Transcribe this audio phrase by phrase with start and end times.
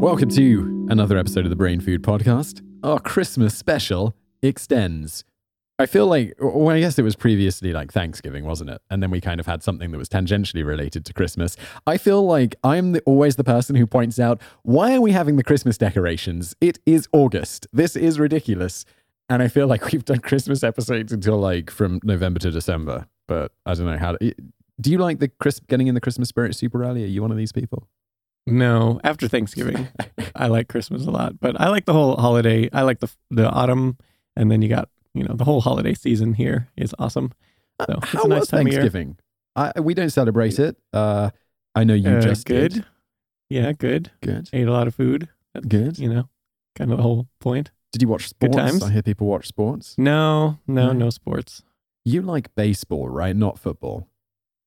[0.00, 2.62] Welcome to another episode of the Brain Food Podcast.
[2.82, 5.24] Our Christmas special extends.
[5.78, 8.80] I feel like, well, I guess it was previously like Thanksgiving, wasn't it?
[8.88, 11.54] And then we kind of had something that was tangentially related to Christmas.
[11.86, 15.36] I feel like I'm the, always the person who points out, why are we having
[15.36, 16.56] the Christmas decorations?
[16.62, 17.66] It is August.
[17.70, 18.86] This is ridiculous.
[19.28, 23.06] And I feel like we've done Christmas episodes until like from November to December.
[23.28, 24.34] But I don't know how to.
[24.80, 27.04] Do you like the Chris getting in the Christmas spirit super early?
[27.04, 27.86] Are you one of these people?
[28.46, 29.88] No, after Thanksgiving,
[30.34, 32.68] I like Christmas a lot, but I like the whole holiday.
[32.72, 33.96] I like the the autumn,
[34.36, 37.32] and then you got you know the whole holiday season here is awesome.
[37.86, 38.64] So it's How a nice was time.
[38.64, 39.18] Thanksgiving?
[39.56, 40.76] I, we don't celebrate it.
[40.92, 41.30] Uh,
[41.74, 42.72] I know you Uh, just good.
[42.72, 42.84] did.
[43.48, 44.10] Yeah, good.
[44.22, 44.48] Good.
[44.52, 45.28] Ate a lot of food.
[45.54, 45.98] That's, Good.
[45.98, 46.28] You know,
[46.76, 47.70] kind of the whole point.
[47.92, 48.56] Did you watch Good sports?
[48.56, 48.82] times.
[48.84, 49.96] I hear people watch sports.
[49.98, 50.92] No, no, No.
[50.92, 51.62] no sports.
[52.04, 53.34] You like baseball, right?
[53.34, 54.06] Not football.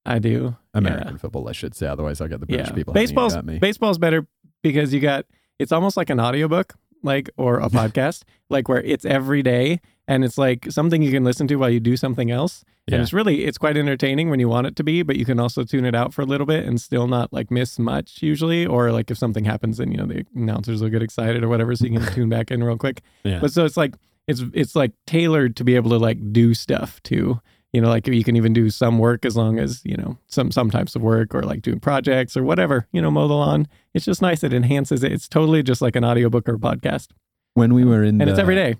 [0.05, 0.55] I do.
[0.73, 1.87] American football, I should say.
[1.87, 2.73] Otherwise, I'll get the British yeah.
[2.73, 4.27] people Baseball's baseball's better
[4.61, 5.25] because you got
[5.59, 6.73] it's almost like an audiobook,
[7.03, 11.23] like or a podcast, like where it's every day and it's like something you can
[11.23, 12.63] listen to while you do something else.
[12.87, 12.95] Yeah.
[12.95, 15.39] And it's really it's quite entertaining when you want it to be, but you can
[15.39, 18.65] also tune it out for a little bit and still not like miss much usually.
[18.65, 21.73] Or like if something happens and you know the announcers will get excited or whatever,
[21.75, 23.01] so you can tune back in real quick.
[23.23, 23.39] yeah.
[23.39, 23.95] But so it's like
[24.27, 27.39] it's it's like tailored to be able to like do stuff too.
[27.73, 30.51] You know, like you can even do some work as long as you know some
[30.51, 32.87] some types of work or like doing projects or whatever.
[32.91, 33.67] You know, mow the lawn.
[33.93, 34.43] It's just nice.
[34.43, 35.11] It enhances it.
[35.11, 37.09] It's totally just like an audiobook or podcast,
[37.55, 38.75] when we were in and the, it's every day.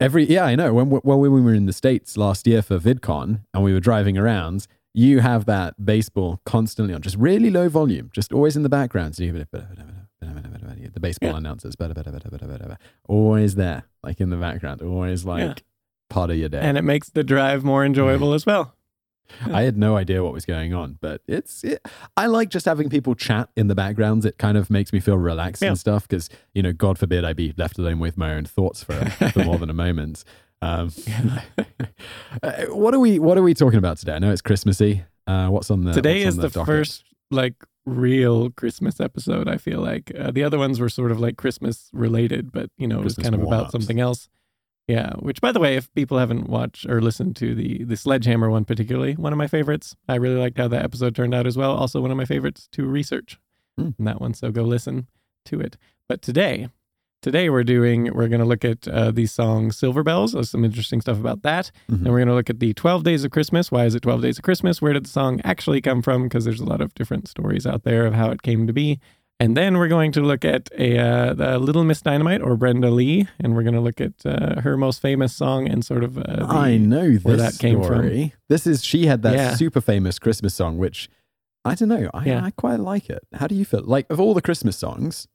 [0.00, 0.74] Every yeah, I know.
[0.74, 3.80] When well, when we were in the states last year for VidCon and we were
[3.80, 8.62] driving around, you have that baseball constantly on, just really low volume, just always in
[8.62, 9.16] the background.
[9.16, 9.32] So you
[10.92, 11.36] the baseball Yeah.
[11.38, 11.74] announcers,
[13.08, 15.54] always there, like in the background, always like Yeah.
[16.10, 16.60] Part of your day.
[16.60, 18.74] And it makes the drive more enjoyable as well.
[19.46, 21.62] I had no idea what was going on, but it's.
[21.62, 21.80] It,
[22.16, 24.26] I like just having people chat in the backgrounds.
[24.26, 25.68] It kind of makes me feel relaxed Yeah.
[25.68, 28.82] and stuff because you know, God forbid I be left alone with my own thoughts
[28.82, 28.94] for
[29.30, 30.24] for more than a moment.
[30.62, 30.90] Um,
[32.42, 34.14] uh, what are we What are we talking about today?
[34.14, 35.04] I know it's Christmassy.
[35.26, 37.54] Uh, what's on the Today what's is on the, first like
[37.86, 39.48] real Christmas episode.
[39.48, 42.86] I feel like uh, the other ones were sort of like Christmas related, but you
[42.88, 43.72] know it was kind of about warm-ups.
[43.72, 44.28] something else.
[44.90, 48.50] Yeah, which by the way, if people haven't watched or listened to the the Sledgehammer
[48.50, 49.94] one particularly, one of my favorites.
[50.08, 51.72] I really liked how that episode turned out as well.
[51.72, 53.38] Also one of my favorites to research
[53.98, 54.34] in that one.
[54.34, 55.06] So go listen
[55.46, 55.76] to it.
[56.08, 56.68] But today,
[57.22, 60.32] today we're doing we're going to look at uh, the song Silver Bells.
[60.32, 61.70] There's some interesting stuff about that.
[61.90, 61.96] Mhm.
[61.98, 63.70] And we're going to look at the 12 Days of Christmas.
[63.70, 64.82] Why is it 12 Days of Christmas?
[64.82, 66.24] Where did the song actually come from?
[66.24, 68.98] Because there's a lot of different stories out there of how it came to be.
[69.40, 72.90] And then we're going to look at a uh, the Little Miss Dynamite or Brenda
[72.90, 76.18] Lee, and we're going to look at uh, her most famous song and sort of
[76.18, 78.02] uh, the, I know where that came from.
[78.02, 78.34] story.
[78.50, 79.54] This is she had that Yeah.
[79.54, 81.08] super famous Christmas song, which
[81.64, 82.10] I don't know.
[82.12, 82.44] I, Yeah.
[82.44, 83.22] I quite like it.
[83.32, 83.82] How do you feel?
[83.82, 85.26] Like of all the Christmas songs,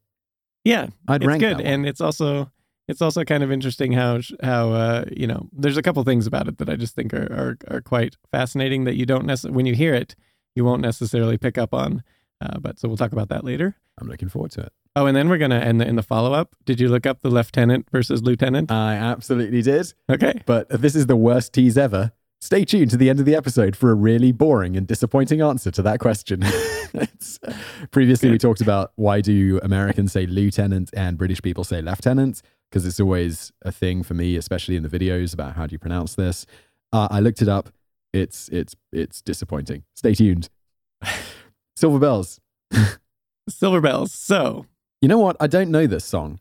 [0.64, 2.52] yeah, I'd it's rank good, and it's also
[2.88, 6.48] it's also kind of interesting how how uh, you know there's a couple things about
[6.48, 9.66] it that I just think are are, are quite fascinating that you don't necessarily when
[9.66, 10.16] you hear it
[10.56, 12.04] you won't necessarily pick up on.
[12.42, 13.76] Uh, but so we'll talk about that later.
[14.00, 14.74] I'm looking forward to it.
[14.98, 16.56] Oh, and then we're gonna end the, in the follow up.
[16.66, 18.72] Did you look up the lieutenant versus lieutenant?
[18.72, 19.94] I absolutely did.
[20.10, 20.42] Okay.
[20.46, 22.12] But this is the worst tease ever.
[22.42, 25.72] Stay tuned to the end of the episode for a really boring and disappointing answer
[25.72, 26.44] to that question.
[26.96, 27.40] It's-
[27.92, 32.42] previously, we talked about why do Americans say lieutenant and British people say lieutenant?
[32.70, 35.80] Because it's always a thing for me, especially in the videos about how do you
[35.80, 36.46] pronounce this.
[36.94, 37.70] Uh, I looked it up.
[38.14, 39.84] It's it's it's disappointing.
[39.94, 40.48] Stay tuned.
[41.76, 42.40] Silver bells.
[43.50, 44.12] Silver bells.
[44.14, 44.66] So,
[45.02, 45.36] You know what?
[45.40, 46.40] I don't know this song.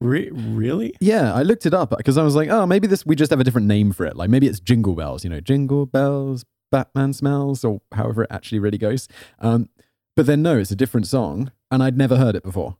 [0.00, 0.94] re- really?
[1.00, 3.40] Yeah, I looked it up because I was like, oh, maybe this we just have
[3.40, 4.16] a different name for it.
[4.16, 8.58] Like maybe it's Jingle Bells, you know, Jingle Bells, Batman smells, or however it actually
[8.58, 9.08] really goes.
[9.40, 9.68] Um,
[10.14, 12.76] but then no, it's a different song, and I'd never heard it before.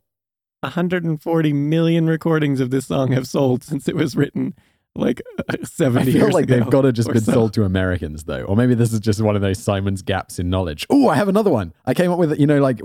[0.61, 4.55] 140 million recordings of this song have sold since it was written,
[4.97, 7.31] like uh, 70 I feel years like they've got to just been so.
[7.31, 10.49] sold to Americans though, or maybe this is just one of those Simon's gaps in
[10.49, 10.85] knowledge.
[10.89, 11.73] Oh, I have another one.
[11.85, 12.81] I came up with, it, you know, like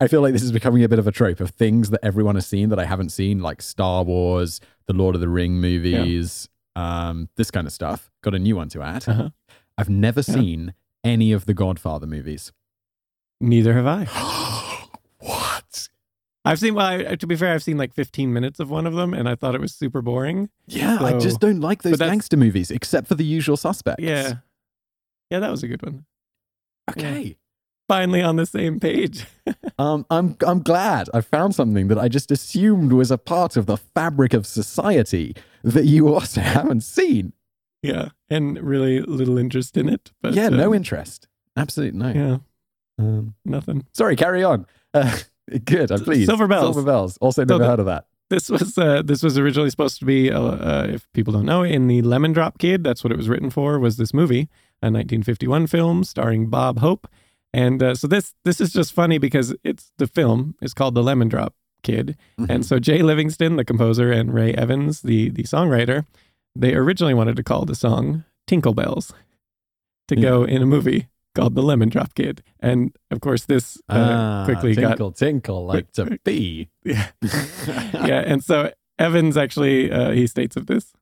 [0.00, 2.34] I feel like this is becoming a bit of a trope of things that everyone
[2.34, 6.48] has seen that I haven't seen, like Star Wars, the Lord of the Ring movies,
[6.76, 8.10] um, this kind of stuff.
[8.22, 9.08] Got a new one to add.
[9.08, 9.30] Uh-huh.
[9.78, 10.34] I've never Yeah.
[10.34, 10.74] seen
[11.04, 12.52] any of the Godfather movies.
[13.40, 14.62] Neither have I.
[16.46, 18.94] I've seen, well, I, to be fair, I've seen like 15 minutes of one of
[18.94, 20.48] them, and I thought it was super boring.
[20.66, 24.02] Yeah, I just don't like those gangster movies, except for the usual suspects.
[24.02, 24.34] Yeah.
[25.30, 26.04] Yeah, that was a good one.
[26.90, 27.36] Okay.
[27.88, 29.26] Finally on the same page.
[29.78, 33.66] Um, I'm I'm glad I found something that I just assumed was a part of
[33.66, 37.34] the fabric of society that you also haven't seen.
[37.82, 38.08] yeah.
[38.30, 40.12] And really little interest in it.
[40.22, 41.28] But yeah, no um, interest.
[41.58, 42.08] Absolutely no.
[42.12, 42.38] Yeah,
[43.04, 43.84] Um, nothing.
[43.92, 44.64] sorry, carry on.
[44.94, 45.18] Uh,
[45.64, 45.90] Good.
[45.92, 46.28] I'm pleased.
[46.28, 46.74] Silver bells.
[46.74, 47.16] Silver bells.
[47.18, 48.06] Also, never the- heard of that.
[48.28, 51.62] This was uh, this was originally supposed to be, uh, uh, if people don't know,
[51.62, 52.82] in the Lemon Drop Kid.
[52.82, 53.78] That's what it was written for.
[53.78, 54.48] Was this movie,
[54.82, 57.06] a 1951 film starring Bob Hope,
[57.54, 61.04] and uh, so this this is just funny because it's the film is called The
[61.04, 61.54] Lemon Drop
[61.84, 62.50] Kid, Mm-hmm.
[62.50, 66.04] and so Jay Livingston, the composer, and Ray Evans, the the songwriter,
[66.56, 69.12] they originally wanted to call the song Tinkle Bells
[70.08, 71.06] to go in a movie
[71.36, 75.66] called The Lemon Drop Kid, and of course this uh, Ah, quickly got tinkle, tinkle,
[75.66, 76.68] like to be.
[76.84, 80.92] yeah yeah, and so Evans actually uh, he states of this.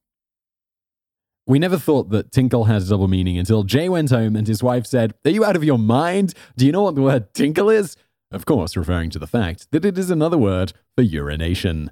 [1.46, 4.86] We never thought that tinkle has double meaning until Jay went home and his wife
[4.86, 6.32] said, Are you out of your mind?
[6.56, 7.96] Do you know what the word tinkle is?
[8.30, 11.90] Of course, referring to the fact that it is another word for urination.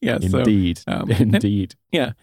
[0.00, 0.80] Yeah, so Indeed.
[0.86, 1.76] um, Indeed.
[1.92, 2.14] and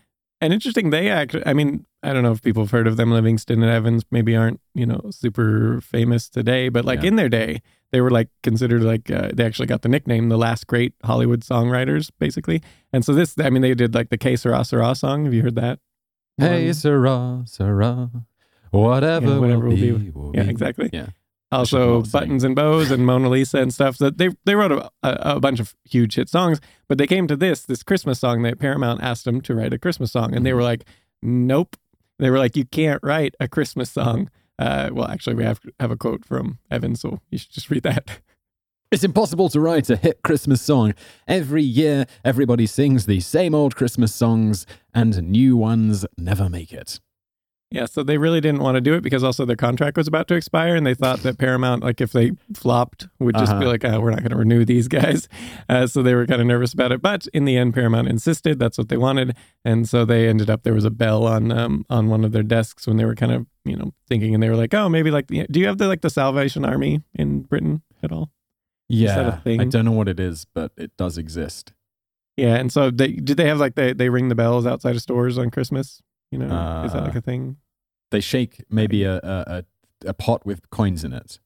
[0.41, 0.91] interesting.
[0.91, 3.11] They actually, I mean, I don't know if people have heard of them.
[3.11, 7.07] Livingston and Evans maybe aren't you know super famous today, but like Yeah.
[7.09, 7.61] in their day,
[7.91, 11.41] they were like considered like uh, they actually got the nickname the last great Hollywood
[11.41, 12.61] songwriters, basically.
[12.93, 15.25] And so this, I mean, they did like the Que Sera Sera song.
[15.25, 15.79] Have you heard that?
[16.37, 16.73] Hey, one?
[16.75, 18.11] Sarah, Sarah,
[18.71, 19.91] whatever, Yeah, whatever will will be.
[19.91, 20.49] be, will Yeah, be.
[20.49, 20.89] exactly.
[20.93, 21.07] Yeah.
[21.51, 25.35] also buttons and bows and mona lisa and stuff that they they wrote a, a,
[25.37, 26.59] a bunch of huge hit songs
[26.89, 29.77] but they came to this this christmas song that paramount asked them to write a
[29.79, 30.57] christmas song and they Mm-hmm.
[30.57, 30.83] were like
[31.21, 31.77] nope
[32.19, 34.29] they were like you can't write a christmas song
[34.59, 37.83] uh, well actually we have have a quote from evan so you should just read
[37.83, 38.19] that
[38.89, 40.93] It's impossible to write a hit Christmas song.
[41.27, 47.01] Every year, everybody sings the same old Christmas songs, and new ones never make it.
[47.71, 50.27] Yeah so they really didn't want to do it because also their contract was about
[50.27, 53.67] to expire and they thought that paramount like if they flopped would just be Uh-huh.
[53.67, 55.27] like oh we're not going to renew these guys
[55.69, 58.57] uh, so they were kind of nervous about it but in the end paramount insisted
[58.59, 59.35] that's what they wanted
[59.65, 62.43] and so they ended up there was a bell on um, on one of their
[62.43, 65.11] desks when they were kind of you know thinking and they were like oh maybe
[65.11, 68.29] like the, do you have the like the salvation army in britain at all
[68.87, 69.59] Yeah, that a I thing?
[69.61, 71.73] I don't know what it is, but it does exist.
[72.37, 75.01] yeah and so they did they have like they, they ring the bells outside of
[75.01, 76.45] stores on christmas you know
[76.85, 77.57] is that Uh, like a thing
[78.11, 79.63] They shake maybe a a,
[80.05, 81.39] a, pot with coins in it.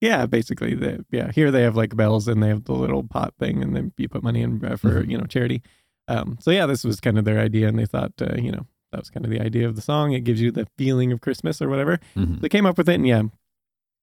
[0.00, 0.74] Yeah, basically.
[0.74, 3.74] They, yeah, here they have like bells and they have the little pot thing, and
[3.74, 5.10] then you put money in uh, for Mhm.
[5.10, 5.62] you know charity.
[6.08, 8.66] Um, so yeah, this was kind of their idea, and they thought uh, you know
[8.92, 10.12] that was kind of the idea of the song.
[10.12, 11.98] It gives you the feeling of Christmas or whatever.
[12.14, 12.40] Mhm.
[12.40, 13.22] They came up with it, and yeah,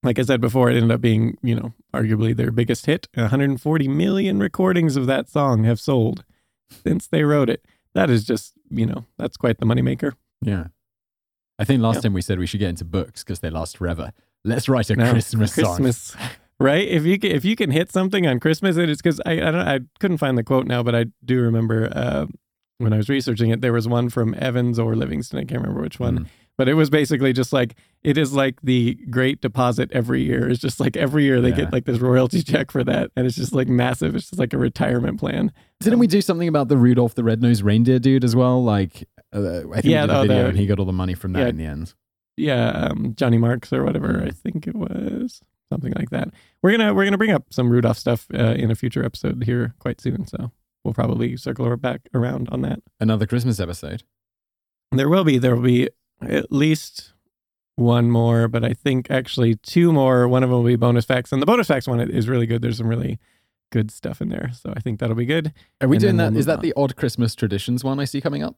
[0.01, 3.07] like I said before, it ended up being you know arguably their biggest hit.
[3.13, 6.25] 140 million recordings of that song have sold
[6.69, 7.63] since they wrote it.
[7.95, 10.13] That is just you know that's quite the moneymaker.
[10.41, 10.67] Yeah.
[11.59, 12.01] I think last Yeah.
[12.01, 14.11] time we said we should get into books because they last forever.
[14.43, 15.77] Let's write a No, Christmas song.
[15.77, 16.15] Christmas,
[16.59, 16.87] right?
[16.87, 19.51] If you can, if you can hit something on Christmas, it is because I I
[19.51, 22.25] don't I couldn't find the quote now, but I do remember uh,
[22.79, 25.39] when I was researching it, there was one from Evans or Livingston.
[25.39, 26.27] I can't remember which one, Mm.
[26.57, 30.49] But it was basically just like it is like the great deposit every year.
[30.49, 31.55] It's just like every year they Yeah.
[31.55, 34.15] get like this royalty check for that, and it's just like massive.
[34.15, 35.51] It's just like a retirement plan.
[35.79, 38.63] Didn't we do something about the Rudolph the Red-Nosed Reindeer dude as well?
[38.63, 39.03] Like,
[39.33, 40.93] uh, I think Yeah, we did a oh, video the- and he got all the
[40.93, 41.47] money from that yeah.
[41.47, 41.93] in the end.
[42.37, 44.09] yeah, um, Johnny Marks or whatever.
[44.13, 44.27] Mm.
[44.27, 45.41] I think it was
[45.71, 46.29] something like that.
[46.61, 49.73] We're gonna we're gonna bring up some Rudolph stuff uh, in a future episode here
[49.79, 50.51] quite soon, so
[50.83, 52.79] we'll probably circle back around on that.
[52.99, 54.03] Another Christmas episode.
[54.91, 55.89] There will be there will be
[56.21, 57.13] at least
[57.75, 60.27] one more, but I think actually two more.
[60.27, 62.61] One of them will be bonus facts, and the bonus facts one is really good.
[62.61, 63.19] There's some really
[63.71, 65.51] good stuff in there, so I think that'll be good.
[65.81, 66.31] Are we And doing that?
[66.31, 68.55] we'll Is that the odd Christmas traditions one I see coming up?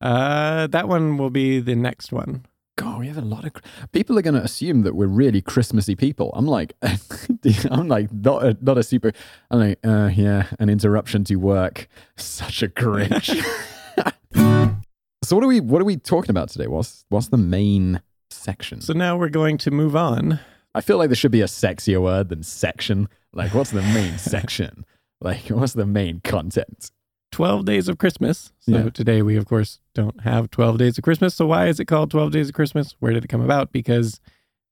[0.00, 2.46] Uh, that one will be the next one.
[2.76, 3.52] God, we have a lot of
[3.92, 6.32] people are going to assume that we're really Christmassy people.
[6.34, 6.72] I'm like,
[7.70, 9.12] I'm like not a, not a super.
[9.50, 11.86] I'm like, uh, yeah, an interruption to work.
[12.16, 13.44] Such a Grinch.
[15.32, 16.66] so what are we what are we talking about today?
[16.66, 18.82] What's what's the main section?
[18.82, 20.38] So now we're going to move on.
[20.74, 23.08] I feel like there should be a sexier word than section.
[23.32, 24.84] Like, what's the main section?
[25.22, 26.90] Like, what's the main content?
[27.30, 28.52] 12 days of Christmas.
[28.60, 28.90] So Yeah.
[28.90, 31.34] today we, of course, don't have 12 days of Christmas.
[31.34, 32.94] So why is it called 12 days of Christmas?
[33.00, 33.72] Where did it come about?
[33.72, 34.20] Because,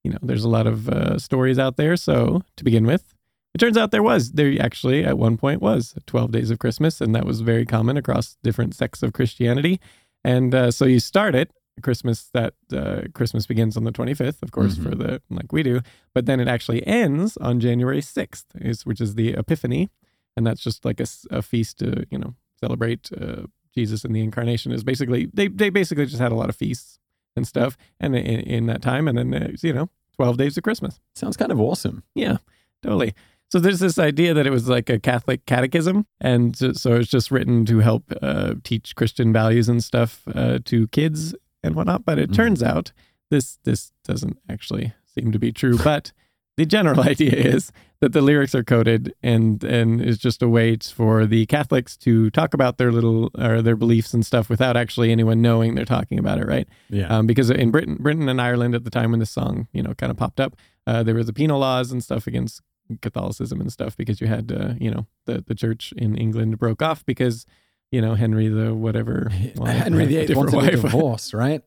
[0.05, 1.97] you know, there's a lot of uh, stories out there.
[1.97, 3.15] So to begin with,
[3.55, 7.01] it turns out there was, there actually at one point was 12 days of Christmas,
[7.01, 9.81] and that was very common across different sects of Christianity.
[10.25, 11.51] And uh, so you start it.
[11.83, 14.83] Christmas that uh, Christmas begins on the 25th, of course, Mhm.
[14.83, 15.81] for the like we do,
[16.13, 19.89] but then it actually ends on January 6th, is, which is the Epiphany,
[20.37, 24.73] and that's just like a feast to you know celebrate uh, Jesus and the incarnation
[24.73, 26.99] is basically they they basically just had a lot of feasts
[27.37, 30.63] and stuff and in, in that time and then uh, you know 12 days of
[30.65, 31.01] Christmas.
[31.15, 32.03] Sounds kind of awesome.
[32.15, 32.39] Yeah,
[32.83, 33.15] totally.
[33.51, 37.31] So there's this idea that it was like a Catholic catechism, and so it's just
[37.33, 42.05] written to help uh, teach Christian values and stuff uh, to kids and whatnot.
[42.05, 42.35] But it Mhm.
[42.37, 42.93] turns out
[43.31, 45.77] this this doesn't actually seem to be true.
[45.85, 46.13] But
[46.57, 50.77] the general idea is that the lyrics are coded and and is just a way
[50.77, 55.11] for the Catholics to talk about their little or their beliefs and stuff without actually
[55.11, 56.69] anyone knowing they're talking about it, right?
[56.89, 57.09] Yeah.
[57.09, 59.95] Um, because in Britain, Britain and Ireland at the time when this song, you know,
[59.95, 60.55] kind of popped up,
[60.87, 62.63] uh, there was the penal laws and stuff against
[63.03, 66.83] Catholicism and stuff because you had, uh, you know, the the church in England broke
[66.83, 67.47] off because,
[67.91, 69.29] you know, Henry the whatever,
[69.65, 70.83] Henry the a different wanted a wife.
[70.93, 71.63] divorce, right?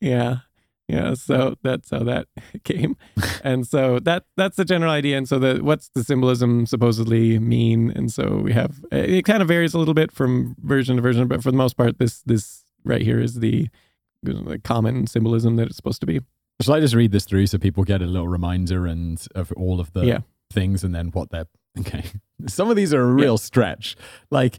[0.00, 0.36] Yeah.
[0.88, 1.14] Yeah.
[1.14, 2.28] So that's how that
[2.64, 2.96] came.
[3.44, 5.18] and so that that's the general idea.
[5.18, 7.90] And so the what's the symbolism supposedly mean?
[7.90, 11.28] And so we have it kind of varies a little bit from version to version,
[11.28, 13.68] but for the most part, this this right here is the,
[14.22, 16.20] the common symbolism that it's supposed to be.
[16.60, 19.78] Shall I just read this through so people get a little reminder and of all
[19.80, 20.18] of the Yeah.
[20.52, 21.46] things and then what they're
[21.80, 22.04] okay.
[22.46, 23.96] Some of these are a real stretch.
[24.30, 24.58] Like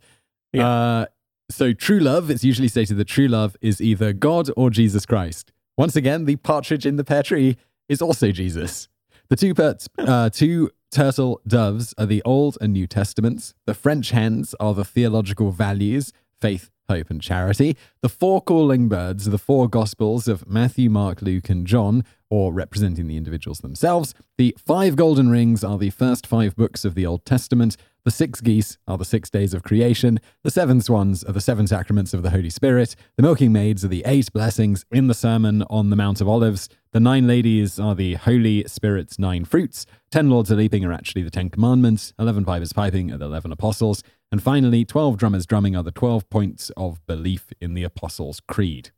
[0.53, 0.67] Yeah.
[0.67, 1.05] uh
[1.51, 5.51] so true love, it's usually stated that true love is either God or Jesus Christ.
[5.77, 8.87] Once again, the partridge in the pear tree is also Jesus.
[9.29, 13.55] The two per- uh, two turtle doves are the Old and New Testaments.
[13.65, 17.77] The French hens are the theological values, faith, hope, and charity.
[18.01, 23.07] The four calling birds the four Gospels of Matthew, Mark, Luke, and John, or representing
[23.07, 24.13] the individuals themselves.
[24.37, 27.75] The five golden rings are the first five books of the Old Testament.
[28.05, 30.19] The six geese are the six days of creation.
[30.43, 32.95] The seven swans are the seven sacraments of the Holy Spirit.
[33.17, 36.69] The milking maids are the eight blessings in the Sermon on the Mount of Olives.
[36.91, 39.85] The nine ladies are the Holy Spirit's nine fruits.
[40.11, 42.13] Ten lords a leaping are actually the Ten Commandments.
[42.17, 44.01] Eleven pipers piping are the eleven apostles.
[44.31, 48.91] And finally, twelve drummers drumming are the twelve points of belief in the Apostles' Creed.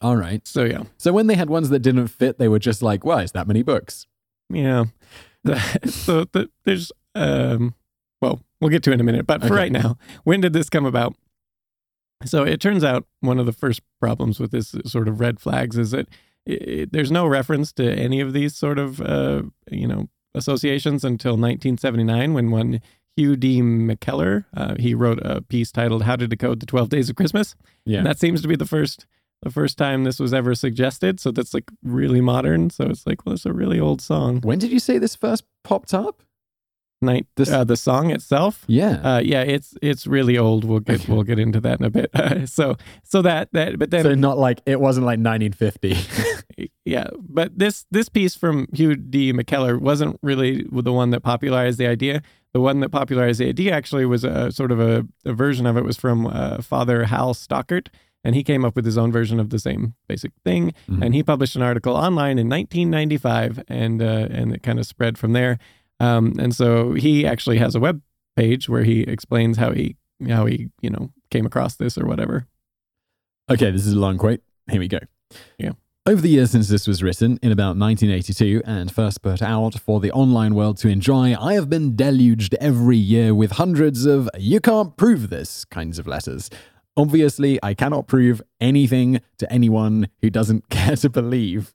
[0.00, 0.46] All right.
[0.46, 0.84] So yeah.
[0.98, 3.46] So when they had ones that didn't fit, they were just like, "Why is that
[3.46, 4.06] many books?"
[4.50, 4.84] Yeah.
[5.84, 7.74] so the, there's um
[8.22, 9.54] well, we'll get to it in a minute, but for Okay.
[9.54, 11.14] right now, when did this come about?
[12.24, 15.76] So it turns out one of the first problems with this sort of red flags
[15.76, 16.08] is that
[16.48, 21.04] i i there's no reference to any of these sort of uh, you know associations
[21.04, 22.80] until 1979 when one
[23.16, 23.60] Hugh D.
[23.60, 27.54] McKellar uh, he wrote a piece titled "How to Decode the Twelve Days of Christmas,"
[27.84, 27.98] Yeah.
[27.98, 29.06] and that seems to be the first
[29.44, 31.20] the first time this was ever suggested.
[31.20, 32.70] So that's like really modern.
[32.70, 34.40] So it's like well, it's a really old song.
[34.40, 36.22] when did you say this first popped up?
[37.02, 37.26] Night.
[37.36, 38.64] This- uh, the song itself.
[38.66, 39.00] Yeah.
[39.02, 40.64] Uh, yeah, it's it's really old.
[40.64, 42.10] We'll get we'll get into that in a bit.
[42.48, 45.96] so so that that but then so not like it wasn't like 1950.
[46.84, 49.32] yeah, but this this piece from Hugh D.
[49.32, 52.22] McKellar wasn't really the one that popularized the idea.
[52.54, 55.76] The one that popularized the idea actually was a sort of a, a version of
[55.76, 57.88] it was from uh, Father Hal Stockert,
[58.24, 60.72] and he came up with his own version of the same basic thing.
[60.88, 61.04] Mhm.
[61.04, 65.18] And he published an article online in 1995, and uh, and it kind of spread
[65.18, 65.58] from there.
[66.00, 68.00] Um, and so he actually has a web
[68.36, 69.96] page where he explains how he
[70.28, 72.46] how he you know came across this or whatever.
[73.50, 74.40] Okay, this is a long quote.
[74.70, 75.00] Here we go.
[75.58, 75.72] Yeah.
[76.06, 80.00] Over the years since this was written, in about 1982 and first put out for
[80.00, 84.60] the online world to enjoy, I have been deluged every year with hundreds of you
[84.60, 86.50] can't prove this kinds of letters.
[86.96, 91.74] Obviously, I cannot prove anything to anyone who doesn't care to believe.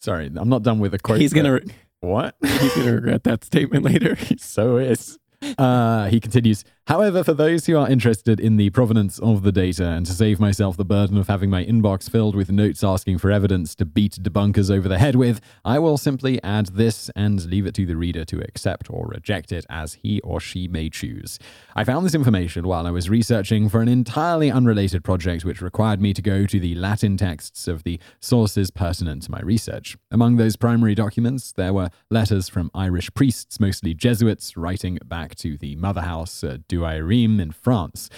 [0.00, 1.20] Sorry, I'm not done with the quote.
[1.20, 2.34] He's gonna but- What?
[2.42, 4.16] he's gonna regret that statement later.
[4.38, 5.18] so is.
[5.58, 9.86] Uh, he continues, however, for those who are interested in the provenance of the data
[9.86, 13.30] and to save myself the burden of having my inbox filled with notes asking for
[13.30, 17.66] evidence to beat debunkers over the head with, I will simply add this and leave
[17.66, 21.38] it to the reader to accept or reject it as he or she may choose.
[21.74, 26.00] I found this information while I was researching for an entirely unrelated project which required
[26.00, 29.96] me to go to the Latin texts of the sources pertinent to my research.
[30.10, 35.56] Among those primary documents, there were letters from Irish priests, mostly Jesuits, writing back to
[35.56, 38.08] the mother house, uh, Douai-Rheims in France.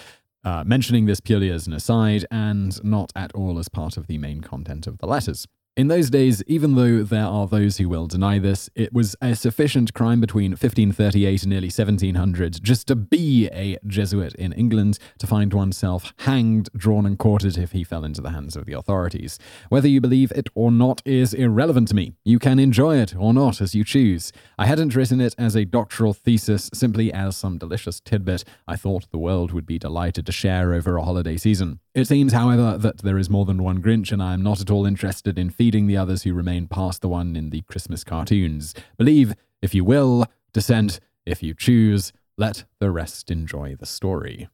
[0.45, 4.17] Uh, mentioning this purely as an aside and not at all as part of the
[4.17, 5.47] main content of the letters.
[5.77, 9.35] In those days, even though there are those who will deny this, it was a
[9.35, 15.27] sufficient crime between 1538 and nearly 1700 just to be a Jesuit in England to
[15.27, 19.37] find oneself hanged, drawn, and quartered if he fell into the hands of the authorities.
[19.67, 22.13] Whether you believe it or not is irrelevant to me.
[22.23, 24.31] You can enjoy it or not as you choose.
[24.57, 29.11] I hadn't written it as a doctoral thesis simply as some delicious tidbit I thought
[29.11, 31.81] the world would be delighted to share over a holiday season.
[31.95, 34.69] It seems, however, that there is more than one Grinch, and I am not at
[34.69, 38.75] all interested in feeding the others who remain past the one in the Christmas cartoons.
[38.97, 44.49] Believe, if you will, dissent, if you choose, let the rest enjoy the story.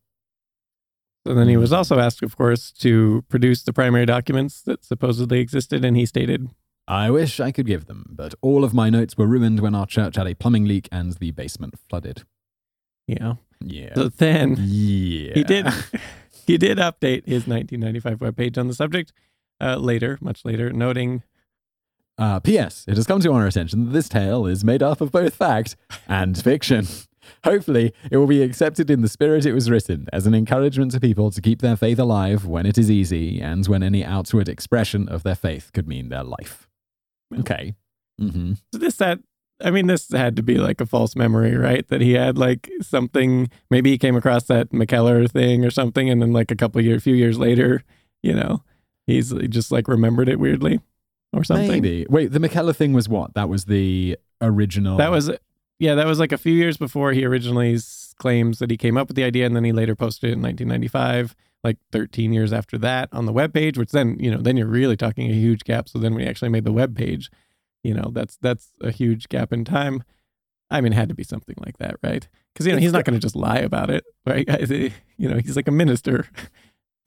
[1.26, 5.40] So then he was also asked, of course, to produce the primary documents that supposedly
[5.40, 6.48] existed, and he stated,
[6.88, 9.88] I wish I could give them, but all of my notes were ruined when our
[9.88, 12.24] church had a plumbing leak and the basement flooded.
[13.08, 13.94] "Yeah." Yeah.
[13.96, 15.34] So then yeah.
[15.34, 15.68] he did
[16.52, 19.12] he did update his 1995 webpage on the subject
[19.60, 21.24] uh, later, much later, noting
[22.18, 22.86] Uh, P.S.
[22.88, 25.76] It has come to our attention that this tale is made up of both fact
[26.08, 26.86] and fiction.
[27.44, 31.00] Hopefully, it will be accepted in the spirit it was written as an encouragement to
[31.00, 35.08] people to keep their faith alive when it is easy and when any outward expression
[35.08, 36.68] of their faith could mean their life.
[37.40, 37.76] Okay.
[38.20, 38.54] Mm-hmm.
[38.74, 39.20] So this that
[39.64, 41.88] I mean, this had to be like a false memory, right?
[41.88, 43.50] That he had like something.
[43.70, 46.98] Maybe he came across that McKellar thing or something, and then like a couple years,
[46.98, 47.84] a few years later,
[48.24, 48.64] you know,
[49.08, 50.80] he's just like remembered it weirdly
[51.34, 51.68] or something.
[51.68, 52.06] Maybe.
[52.10, 53.34] Wait, the McKellar thing was what?
[53.34, 54.98] That was the original.
[54.98, 55.32] That was
[55.80, 57.78] yeah, that was like a few years before he originally
[58.18, 60.42] claims that he came up with the idea, and then he later posted it in
[60.42, 61.36] 1995.
[61.64, 63.78] Like 13 years after that on the web page.
[63.78, 65.88] which then you know then you're really talking a huge gap.
[65.88, 67.30] So then we actually made the web page,
[67.84, 70.04] you know that's that's a huge gap in time.
[70.70, 72.28] I mean, it had to be something like that, right?
[72.54, 74.48] Because you know he's not going to just lie about it, right?
[75.18, 76.26] You know, he's like a minister.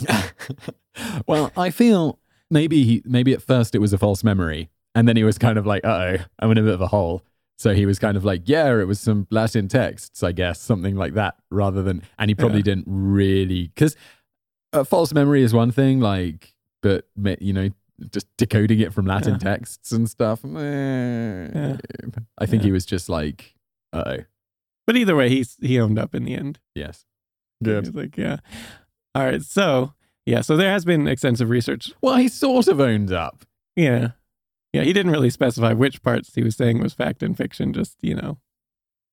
[1.26, 2.18] well, I feel
[2.50, 5.58] maybe he, maybe at first it was a false memory, and then he was kind
[5.58, 7.22] of like, "Uh oh, I'm in a bit of a hole."
[7.56, 10.96] So he was kind of like, "Yeah, it was some Latin texts, I guess, something
[10.96, 12.62] like that," rather than, and he probably Yeah.
[12.64, 13.96] didn't really because
[14.72, 17.06] a false memory is one thing, like, but
[17.40, 17.70] you know,
[18.10, 19.38] just decoding it from Latin Yeah.
[19.38, 20.44] texts and stuff.
[20.44, 21.76] eh,
[22.38, 22.66] I think Yeah.
[22.66, 23.54] he was just like,
[23.92, 24.16] "Uh oh,
[24.86, 26.58] But either way, he's he owned up in the end.
[26.74, 27.06] yes,
[27.64, 28.38] He was like, yeah.
[29.14, 29.94] All right, so
[30.26, 31.92] yeah, so there has been extensive research.
[32.02, 33.44] Well, he sort of owned up.
[33.76, 34.12] Yeah,
[34.72, 34.82] yeah.
[34.82, 37.72] He didn't really specify which parts he was saying was fact and fiction.
[37.72, 38.38] Just you know,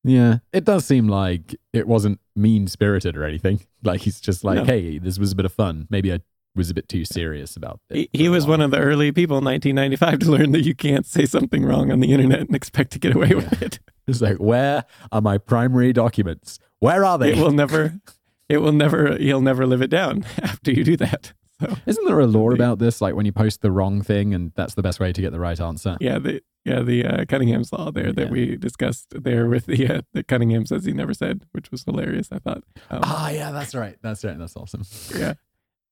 [0.04, 3.60] Yeah, it does seem like it wasn't mean spirited or anything.
[3.84, 4.64] Like he's just like, No.
[4.64, 5.88] hey, this was a bit of fun.
[5.90, 6.20] Maybe I
[6.54, 8.10] was a bit too serious about it.
[8.12, 11.06] he, he was one of the early people in 1995 to learn that you can't
[11.06, 13.78] say something wrong on the internet and expect to get away with it.
[14.08, 16.58] It's like, where are my primary documents?
[16.80, 17.32] Where are they?
[17.32, 17.94] It will never,
[18.48, 21.32] it will never, he'll never live it down after you do that.
[21.60, 23.00] So Isn't there a law about this?
[23.00, 25.38] Like when you post the wrong thing, and that's the best way to get the
[25.38, 25.96] right answer.
[26.00, 28.30] yeah, the yeah the uh, Cunningham's law there that Yeah.
[28.32, 32.28] we discussed there with the uh, that Cunningham says he never said, which was hilarious.
[32.32, 32.64] I thought.
[32.90, 33.96] Um, Ah, yeah, that's right.
[34.02, 34.36] That's right.
[34.36, 34.82] That's awesome.
[35.16, 35.34] yeah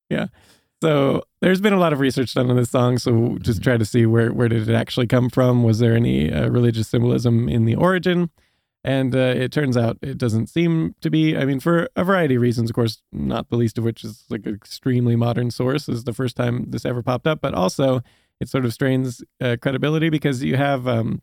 [0.09, 0.25] yeah
[0.81, 3.63] so there's been a lot of research done on this song so just Mhm.
[3.63, 5.63] try to see where where did it actually come from?
[5.63, 8.29] Was there any uh, religious symbolism in the origin?
[8.83, 11.37] And uh, it turns out it doesn't seem to be.
[11.37, 14.23] I mean for a variety of reasons of course not the least of which is
[14.29, 17.53] like an extremely modern source this is the first time this ever popped up but
[17.53, 18.01] also
[18.39, 21.21] it sort of strains uh, credibility because you have um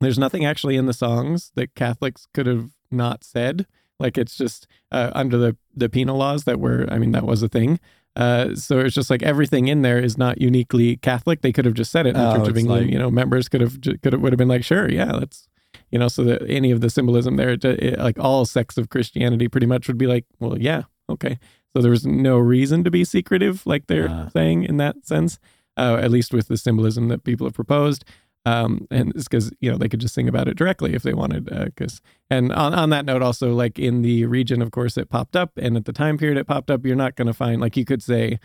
[0.00, 3.66] there's nothing actually in the songs that catholics could have not said.
[4.00, 7.42] Like it's just uh, under the the penal laws that were i mean that was
[7.42, 7.78] a thing
[8.18, 11.40] uh, so it's just like everything in there is not uniquely Catholic.
[11.40, 12.84] They could have just said it in Oh, Church of England.
[12.86, 15.48] like- you know, members could have could have would have been like, sure, yeah, that's
[15.90, 18.88] you know, so that any of the symbolism there, it, it- like all sects of
[18.90, 21.38] Christianity, pretty much would be like, well, yeah, okay.
[21.74, 24.28] So there was no reason to be secretive, like they're Ah.
[24.32, 25.38] saying in that sense,
[25.76, 28.04] uh, at least with the symbolism that people have proposed.
[28.48, 31.12] Um, and it's because you know they could just sing about it directly if they
[31.12, 31.44] wanted.
[31.44, 35.36] Because and on, on that note, also like in the region, of course, it popped
[35.36, 37.76] up, and at the time period it popped up, you're not going to find like
[37.76, 38.38] you could say,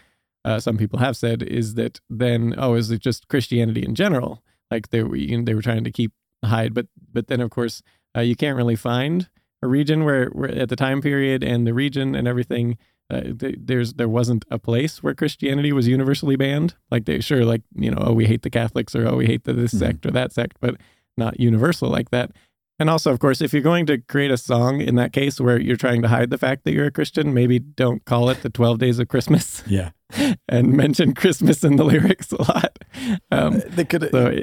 [0.44, 4.44] uh, some people have said, is that then oh, is it just Christianity in general?
[4.70, 6.12] Like they were you know, they were trying to keep
[6.44, 7.82] hide, but but then of course
[8.16, 9.30] uh, you can't really find
[9.62, 12.78] a region where, where at the time period and the region and everything.
[13.10, 16.76] Uh, th- there's there wasn't a place where Christianity was universally banned.
[16.90, 19.44] Like they sure like you know oh we hate the Catholics or oh we hate
[19.44, 19.80] the, this Mhm.
[19.80, 20.76] sect or that sect, but
[21.18, 22.32] not universal like that.
[22.80, 25.60] And also, of course, if you're going to create a song in that case where
[25.60, 28.50] you're trying to hide the fact that you're a Christian, maybe don't call it the
[28.50, 29.92] 12 Days of Christmas Yeah.
[30.50, 32.80] and mention Christmas in the lyrics a lot.
[33.32, 34.40] Um, they could, so, uh,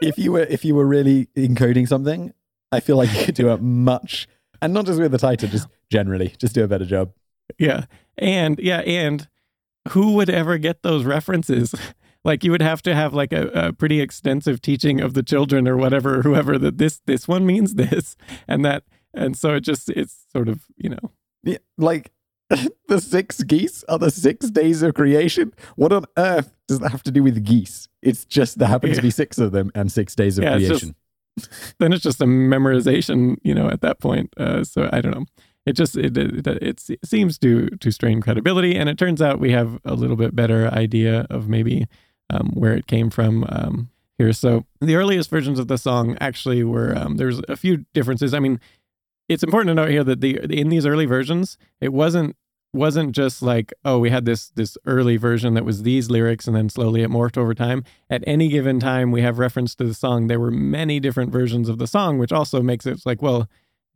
[0.00, 2.32] if you were if you were really encoding something,
[2.72, 3.58] I feel like you could do a
[3.90, 4.28] much
[4.62, 7.12] and not just with the title, just generally, just do a better job.
[7.58, 7.86] Yeah.
[8.18, 8.80] And yeah.
[8.80, 9.28] And
[9.90, 11.74] who would ever get those references?
[12.26, 15.68] Like you would have to have like a, a pretty extensive teaching of the children
[15.68, 18.16] or whatever, whoever that this this one means this
[18.48, 21.10] and that, and so it just it's sort of you know
[21.42, 22.12] Yeah, like
[22.88, 25.52] the six geese are the six days of creation.
[25.76, 27.90] What on earth does that have to do with geese?
[28.00, 30.68] It's just there happen to be six of them and six days of Yeah, it's
[30.68, 30.96] just- creation.
[31.78, 34.32] then it's just a memorization, you know, at that point.
[34.38, 35.26] Uh, so I don't know.
[35.66, 39.52] It just it, it it seems to to strain credibility, and it turns out we
[39.52, 41.86] have a little bit better idea of maybe
[42.30, 44.32] um, where it came from um, here.
[44.32, 48.34] So the earliest versions of the song actually were um, there's a few differences.
[48.34, 48.60] I mean,
[49.28, 52.36] it's important to note here that the in these early versions, it wasn't
[52.74, 56.56] wasn't just like oh we had this this early version that was these lyrics and
[56.56, 59.94] then slowly it morphed over time at any given time we have reference to the
[59.94, 63.48] song there were many different versions of the song which also makes it like well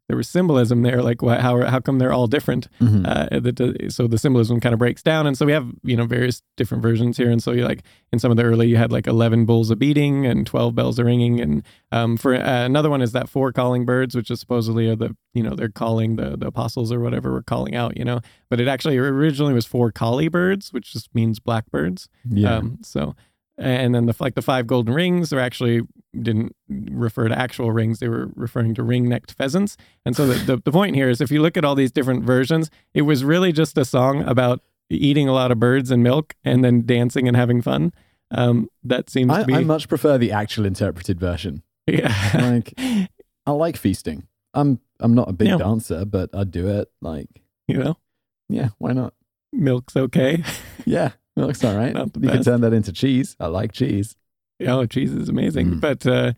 [0.09, 2.69] there was symbolism there, like why, how how come they're all different?
[2.81, 5.97] Uh, that uh, so the symbolism kind of breaks down, and so we have you
[5.97, 8.77] know various different versions here, and so you like in some of the early you
[8.77, 12.65] had like eleven bulls a beating and twelve bells a ringing, and um, for uh,
[12.65, 15.69] another one is that four calling birds, which is supposedly are the you know they're
[15.69, 19.53] calling the the apostles or whatever were calling out, you know, but it actually originally
[19.53, 22.09] was four collie birds, which just means blackbirds.
[22.29, 22.57] yeah.
[22.57, 23.15] Um, so,
[23.59, 25.83] and then the like the five golden rings are actually
[26.21, 29.77] didn't refer to actual rings; they were referring to ring-necked pheasants.
[30.05, 32.25] And so the, the the point here is, if you look at all these different
[32.25, 36.35] versions, it was really just a song about eating a lot of birds and milk,
[36.45, 37.93] and then dancing and having fun.
[38.31, 41.63] Um, that seems I, to be I much prefer the actual interpreted version.
[41.87, 42.15] yeah.
[42.35, 42.75] Like,
[43.47, 44.27] I like feasting.
[44.55, 46.91] I'm I'm not a big dancer, but I do it.
[47.01, 47.29] Like,
[47.67, 47.97] you know,
[48.49, 49.15] yeah, why not?
[49.53, 50.43] milk's okay.
[50.85, 51.95] Yeah, it looks all right.
[51.97, 53.37] You can turn that into cheese.
[53.41, 54.17] I like cheese.
[54.67, 55.75] Oh, cheese is amazing.
[55.75, 55.81] Mm.
[55.81, 56.33] But uh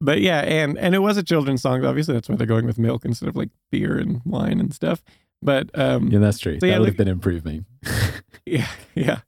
[0.00, 1.84] but yeah, and and it was a children's song.
[1.84, 5.02] Obviously, that's why they're going with milk instead of like beer and wine and stuff.
[5.42, 6.58] But um Yeah, that's true.
[6.60, 7.66] So, yeah, that would have been improvement.
[8.46, 9.20] yeah, yeah.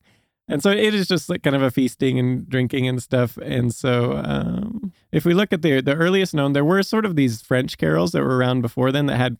[0.48, 3.36] And so it is just like kind of a feasting and drinking and stuff.
[3.38, 7.16] And so um if we look at the the earliest known, there were sort of
[7.16, 9.38] these French carols that were around before then that had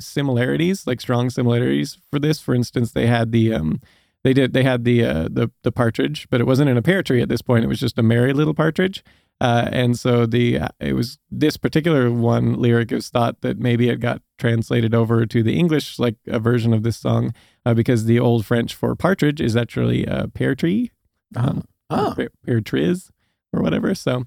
[0.00, 2.40] similarities, like strong similarities for this.
[2.40, 3.80] For instance, they had the um
[4.24, 7.02] they did they had the uh, the the partridge, but it wasn't in a pear
[7.02, 7.64] tree at this point.
[7.64, 9.02] It was just a merry little partridge.
[9.40, 13.88] Uh, and so the uh, it was this particular one lyric is thought that maybe
[13.88, 17.34] it got translated over to the English like a version of this song
[17.66, 20.92] uh, because the old French for partridge is actually a pear tree,
[21.34, 23.10] um, oh, pear, pear triz
[23.52, 23.96] or whatever.
[23.96, 24.26] So,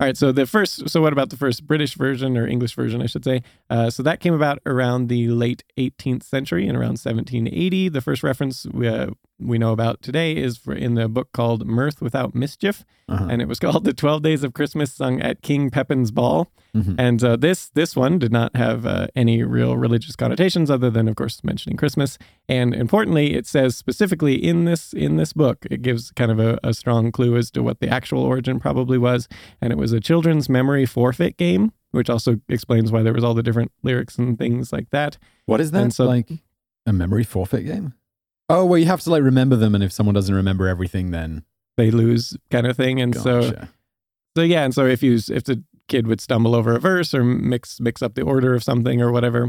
[0.00, 0.16] all right.
[0.16, 0.88] So the first.
[0.88, 3.42] So what about the first British version or English version, I should say?
[3.68, 7.88] Uh, so that came about around the late 18th century, in around 1780.
[7.88, 9.08] The first reference uh,
[9.40, 13.28] we know about today is for in the book called Mirth Without Mischief, uh-huh.
[13.30, 16.96] and it was called "The Twelve Days of Christmas Sung at King Pepin's Ball." Mhm.
[16.98, 21.08] And uh, this this one did not have uh, any real religious connotations, other than,
[21.08, 22.18] of course, mentioning Christmas.
[22.48, 26.58] And importantly, it says specifically in this in this book, it gives kind of a,
[26.62, 29.28] a strong clue as to what the actual origin probably was.
[29.62, 33.34] And it was a children's memory forfeit game, which also explains why there was all
[33.34, 35.16] the different lyrics and things like that.
[35.46, 35.82] What is that?
[35.82, 36.30] And so- like
[36.86, 37.94] a memory forfeit game?
[38.48, 41.44] Oh, well, you have to like remember them, and if someone doesn't remember everything, then
[41.76, 43.68] They lose kind of thing, and so gotcha.
[44.36, 47.24] So yeah, and so if you if the kid would stumble over a verse or
[47.24, 49.42] mix mix up the order of something or whatever,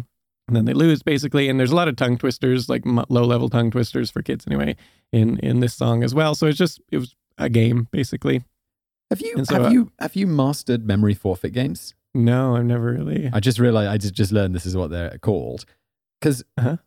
[0.48, 1.48] and then they lose basically.
[1.48, 4.76] And there's a lot of tongue twisters, like low level tongue twisters for kids anyway,
[5.12, 6.36] in in this song as well.
[6.36, 8.44] So it's just it was a game basically.
[9.10, 11.94] have you so, have uh, you have you mastered memory forfeit games?
[12.14, 13.30] No, I've never really.
[13.32, 15.66] I just realized I just just learned this is what they're called
[16.20, 16.78] because Uh-huh.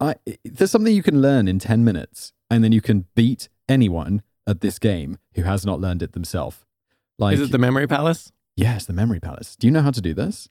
[0.00, 4.22] I there's something you can learn in ten minutes, and then you can beat anyone
[4.46, 6.64] at this game who has not learned it themselves.
[7.18, 8.32] Like, Is it the Memory Palace?
[8.56, 9.54] yes, the memory palace.
[9.56, 10.48] Do you know how to do this?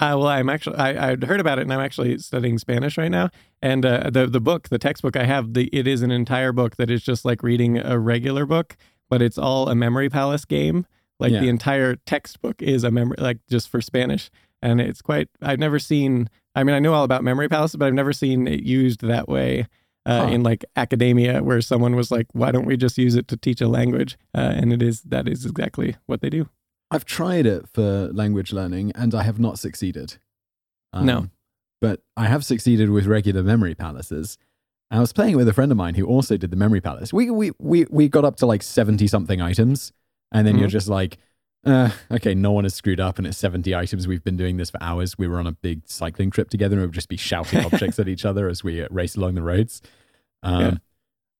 [0.00, 3.10] Uh, well, I'm actually I I'd heard about it, and I'm actually studying Spanish right
[3.10, 3.30] now.
[3.60, 6.76] And uh, the the book, the textbook I have, the it is an entire book
[6.76, 8.76] that is just like reading a regular book,
[9.08, 10.86] but it's all a Memory Palace game.
[11.20, 11.40] Like Yeah.
[11.40, 14.28] the entire textbook is a memory, like just for Spanish,
[14.60, 15.28] and it's quite.
[15.40, 16.28] I've never seen.
[16.54, 19.28] I mean, I know all about Memory palaces, but I've never seen it used that
[19.28, 19.66] way.
[20.04, 20.32] Uh, Huh.
[20.32, 23.60] In like academia, where someone was like, "Why don't we just use it to teach
[23.60, 26.48] a language?" Uh, and it is that is exactly what they do.
[26.90, 30.18] I've tried it for language learning, and I have not succeeded.
[30.92, 31.28] Um, No.
[31.80, 34.38] but I have succeeded with regular memory palaces.
[34.90, 37.12] I was playing with a friend of mine who also did the memory palace.
[37.12, 39.92] We we we we got up to like seventy something items,
[40.32, 40.72] and then you're Mhm.
[40.72, 41.16] just like,
[41.64, 44.06] uh, okay, no one has screwed up, and it's seventy items.
[44.08, 45.16] We've been doing this for hours.
[45.18, 47.98] We were on a big cycling trip together, and we would just be shouting objects
[47.98, 49.80] at each other as we uh, raced along the roads.
[50.42, 50.74] Um, Yeah.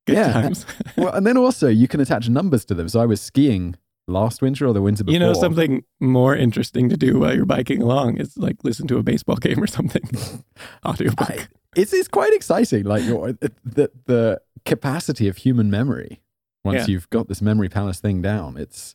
[0.06, 0.32] Good Yeah.
[0.32, 0.66] times.
[0.96, 2.88] well, and then also you can attach numbers to them.
[2.88, 3.76] So I was skiing
[4.08, 5.12] last winter or the winter before.
[5.14, 8.98] You know, something more interesting to do while you're biking along is like listen to
[8.98, 10.02] a baseball game or something.
[10.86, 11.30] Audiobook.
[11.30, 12.84] I- it's it's quite exciting.
[12.84, 13.32] Like your-
[13.64, 16.20] the the capacity of human memory.
[16.64, 16.92] Once Yeah.
[16.92, 18.94] you've got this memory palace thing down, it's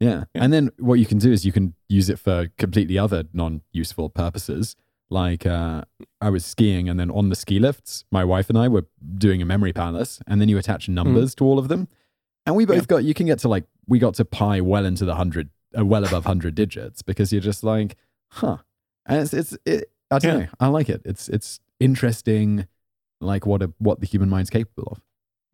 [0.00, 0.24] yeah.
[0.34, 0.42] Yeah.
[0.44, 4.10] And then what you can do is you can use it for completely other non-useful
[4.10, 4.76] purposes.
[5.10, 5.82] Like uh,
[6.20, 9.40] I was skiing, and then on the ski lifts, my wife and I were doing
[9.40, 11.88] a memory palace, and then you attach numbers to all of them,
[12.44, 12.80] and we both Mm.
[12.80, 12.86] Yeah.
[12.86, 13.04] got.
[13.04, 16.04] You can get to like we got to pi well into the hundred, uh, well
[16.04, 17.96] above hundred digits because you're just like,
[18.32, 18.58] huh.
[19.06, 20.38] And it's it's it, I don't Yeah.
[20.44, 20.48] know.
[20.60, 21.00] I like it.
[21.06, 22.66] It's it's interesting,
[23.22, 25.00] like what a what the human mind's capable of.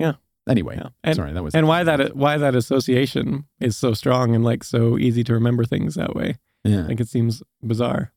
[0.01, 0.15] Yeah.
[0.49, 0.89] Anyway, Yeah.
[1.03, 4.63] And sorry, that was and why that why that association is so strong and like
[4.65, 6.37] so easy to remember things that way.
[6.65, 8.13] Yeah, I think it seems bizarre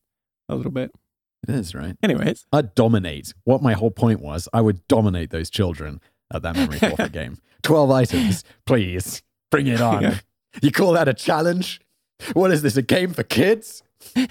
[0.50, 0.92] a little bit.
[1.48, 1.96] it is right.
[2.04, 3.34] Anyways, I'd dominate.
[3.46, 6.02] What my whole point was, I would dominate those children
[6.34, 7.38] at that memory forfeit game.
[7.64, 10.04] Twelve items, please, bring it on.
[10.04, 10.18] Yeah.
[10.62, 11.80] You call that a challenge?
[12.34, 12.76] What is this?
[12.78, 13.84] A game for kids?
[14.16, 14.30] yeah,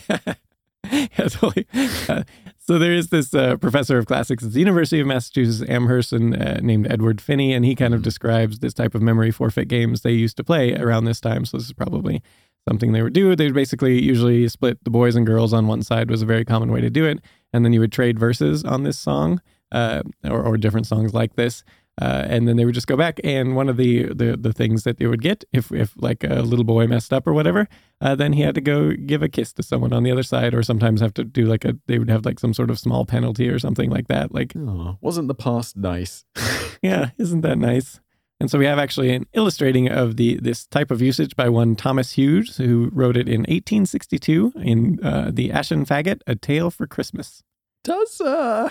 [1.28, 1.66] totally.
[2.08, 2.22] Uh,
[2.66, 6.40] so there is this uh, professor of classics at the University of Massachusetts Amherst and,
[6.40, 10.00] uh, named Edward Phinney, and he kind of describes this type of memory forfeit games
[10.00, 11.44] they used to play around this time.
[11.44, 12.22] So this is probably
[12.68, 13.36] something they would do.
[13.36, 16.44] They would basically usually split the boys and girls on one side was a very
[16.44, 17.20] common way to do it,
[17.52, 21.36] and then you would trade verses on this song uh, or, or different songs like
[21.36, 21.62] this.
[22.00, 23.18] Uh, and then they would just go back.
[23.24, 26.42] And one of the, the the things that they would get if if like a
[26.42, 27.68] little boy messed up or whatever,
[28.00, 30.52] uh, then he had to go give a kiss to someone on the other side,
[30.54, 33.06] or sometimes have to do like a they would have like some sort of small
[33.06, 34.34] penalty or something like that.
[34.34, 36.24] Like, Oh, wasn't the past nice?
[36.82, 38.00] yeah, isn't that nice?
[38.38, 41.76] And so we have actually an illustrating of the this type of usage by one
[41.76, 46.86] Thomas Hughes, who wrote it in 1862 in uh, the Ashen Faggot: A Tale for
[46.86, 47.42] Christmas.
[47.82, 48.68] Does uh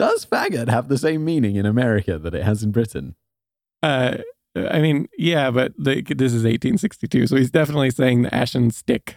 [0.00, 3.14] does faggot have the same meaning in America that it has in Britain?
[3.82, 4.18] Uh,
[4.56, 9.14] I mean, yeah, but the, this is 1862, so he's definitely saying the ashen stick.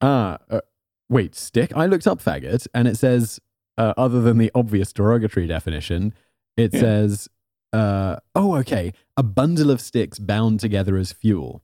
[0.00, 0.60] Ah, uh,
[1.08, 1.72] wait, stick.
[1.76, 3.40] I looked up faggot, and it says,
[3.78, 6.14] uh, other than the obvious derogatory definition,
[6.56, 6.80] it Yeah.
[6.80, 7.28] says,
[7.72, 11.62] uh, oh, okay, a bundle of sticks bound together as fuel.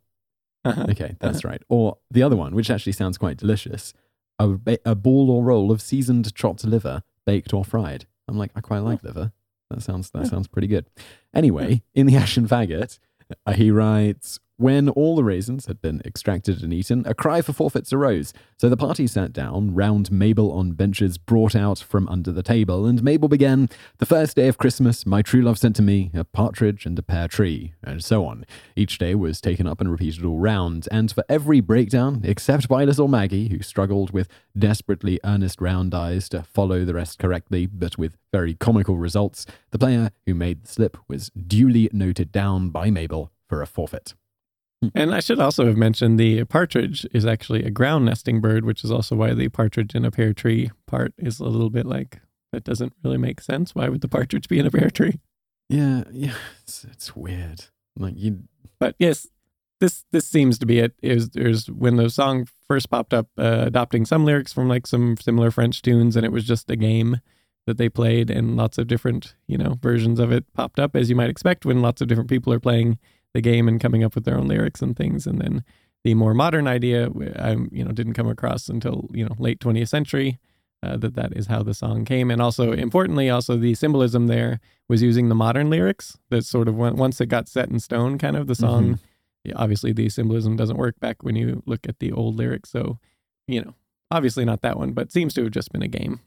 [0.64, 0.86] Uh-huh.
[0.90, 1.62] Okay, that's right.
[1.68, 3.94] Or the other one, which actually sounds quite delicious,
[4.38, 8.06] a, ba- a ball or roll of seasoned chopped liver, baked or fried.
[8.28, 9.32] I'm like, I quite like liver.
[9.70, 10.86] That sounds that sounds pretty good.
[11.34, 12.98] Anyway, in the Ashen Faggot,
[13.46, 17.52] uh, he writes, when all the raisins had been extracted and eaten, a cry for
[17.52, 18.34] forfeits arose.
[18.56, 22.84] So the party sat down, round Mabel on benches brought out from under the table,
[22.84, 26.24] and Mabel began, The first day of Christmas, my true love sent to me a
[26.24, 28.44] partridge and a pear tree, and so on.
[28.74, 32.84] Each day was taken up and repeated all round, and for every breakdown, except by
[32.84, 37.96] little Maggie, who struggled with desperately earnest round eyes to follow the rest correctly, but
[37.96, 42.90] with very comical results, the player who made the slip was duly noted down by
[42.90, 44.14] Mabel for a forfeit.
[44.94, 48.84] And I should also have mentioned the partridge is actually a ground nesting bird, which
[48.84, 52.20] is also why the partridge in a pear tree part is a little bit like
[52.52, 53.74] that doesn't really make sense.
[53.74, 55.20] Why would the partridge be in a pear tree?
[55.68, 57.66] Yeah, yeah, it's, it's weird.
[57.96, 58.44] Like you,
[58.78, 59.26] But yes,
[59.80, 60.94] this this seems to be it.
[61.02, 65.16] Is there's when the song first popped up, uh, adopting some lyrics from like some
[65.16, 67.20] similar French tunes, and it was just a game
[67.66, 71.10] that they played, and lots of different you know versions of it popped up, as
[71.10, 72.98] you might expect when lots of different people are playing
[73.34, 75.64] the game and coming up with their own lyrics and things, and then
[76.04, 79.88] the more modern idea, I you know didn't come across until you know late 20th
[79.88, 80.38] century.
[80.80, 84.60] Uh, that that is how the song came, and also importantly, also the symbolism there
[84.88, 86.16] was using the modern lyrics.
[86.30, 89.00] That sort of went, once it got set in stone, kind of the song.
[89.44, 92.70] Yeah, obviously, the symbolism doesn't work back when you look at the old lyrics.
[92.70, 92.98] So,
[93.46, 93.74] you know,
[94.10, 96.20] obviously not that one, but seems to have just been a game.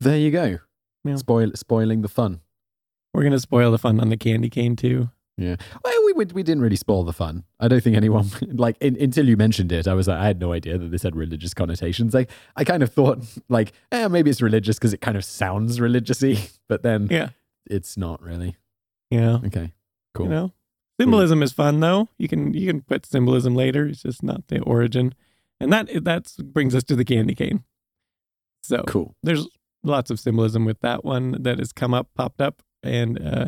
[0.00, 0.58] there you go.
[1.04, 1.16] Yeah.
[1.16, 2.40] Spoil, spoiling the fun.
[3.14, 5.10] We're gonna spoil the fun on the candy cane too.
[5.38, 5.56] Yeah.
[5.82, 7.44] Well, we, we we didn't really spoil the fun.
[7.58, 9.88] I don't think anyone like in, until you mentioned it.
[9.88, 12.12] I was like, I had no idea that this had religious connotations.
[12.14, 15.78] Like, I kind of thought like, eh, maybe it's religious because it kind of sounds
[15.78, 17.30] religiousy, but then Yeah,
[17.68, 18.56] it's not really.
[19.10, 19.38] yeah.
[19.46, 19.72] Okay,
[20.14, 20.26] cool.
[20.26, 20.52] You know,
[21.00, 22.08] symbolism is fun though.
[22.18, 23.86] You can you can put symbolism later.
[23.86, 25.14] It's just not the origin,
[25.58, 27.64] and that that brings us to the candy cane.
[28.62, 29.16] So Cool.
[29.22, 29.48] there's
[29.82, 33.46] lots of symbolism with that one that has come up, popped up, and uh,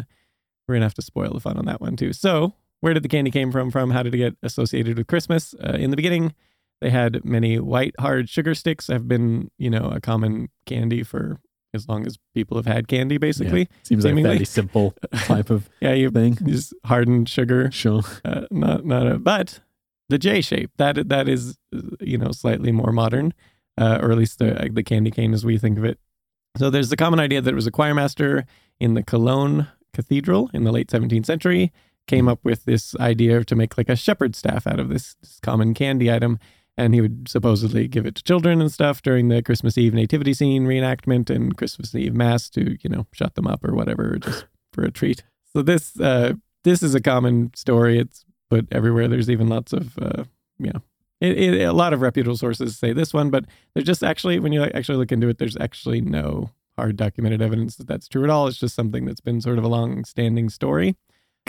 [0.66, 2.12] we're gonna have to spoil the fun on that one too.
[2.12, 3.70] So, where did the candy came from?
[3.70, 5.54] From how did it get associated with Christmas?
[5.62, 6.34] Uh, in the beginning,
[6.80, 8.88] they had many white hard sugar sticks.
[8.88, 11.38] Have been you know a common candy for
[11.74, 13.60] as long as people have had candy, basically.
[13.62, 13.66] Yeah.
[13.82, 14.44] Seems like a seemingly.
[14.44, 16.36] simple type of Yeah, you thing.
[16.46, 18.02] just hardened sugar, Sure.
[18.24, 19.60] uh, not not a but
[20.08, 21.56] the J shape that that is
[22.00, 23.34] you know slightly more modern,
[23.78, 25.98] uh, or at least the the candy cane as we think of it.
[26.58, 28.44] So there's the common idea that it was a choir master
[28.78, 31.72] in the Cologne Cathedral in the late 17th century
[32.06, 35.38] came up with this idea to make like a shepherd's staff out of this, this
[35.42, 36.38] common candy item.
[36.76, 40.34] And he would supposedly give it to children and stuff during the Christmas Eve nativity
[40.34, 44.46] scene reenactment and Christmas Eve mass to, you know, shut them up or whatever, just
[44.72, 45.22] for a treat.
[45.52, 46.32] So this uh,
[46.64, 48.00] this is a common story.
[48.00, 49.06] It's put everywhere.
[49.06, 50.24] There's even lots of uh,
[50.58, 50.82] you know,
[51.20, 54.52] it, it, a lot of reputable sources say this one, but there's just actually when
[54.52, 58.30] you actually look into it, there's actually no hard documented evidence that that's true at
[58.30, 58.46] all.
[58.46, 60.96] It's just something that's been sort of a long-standing story.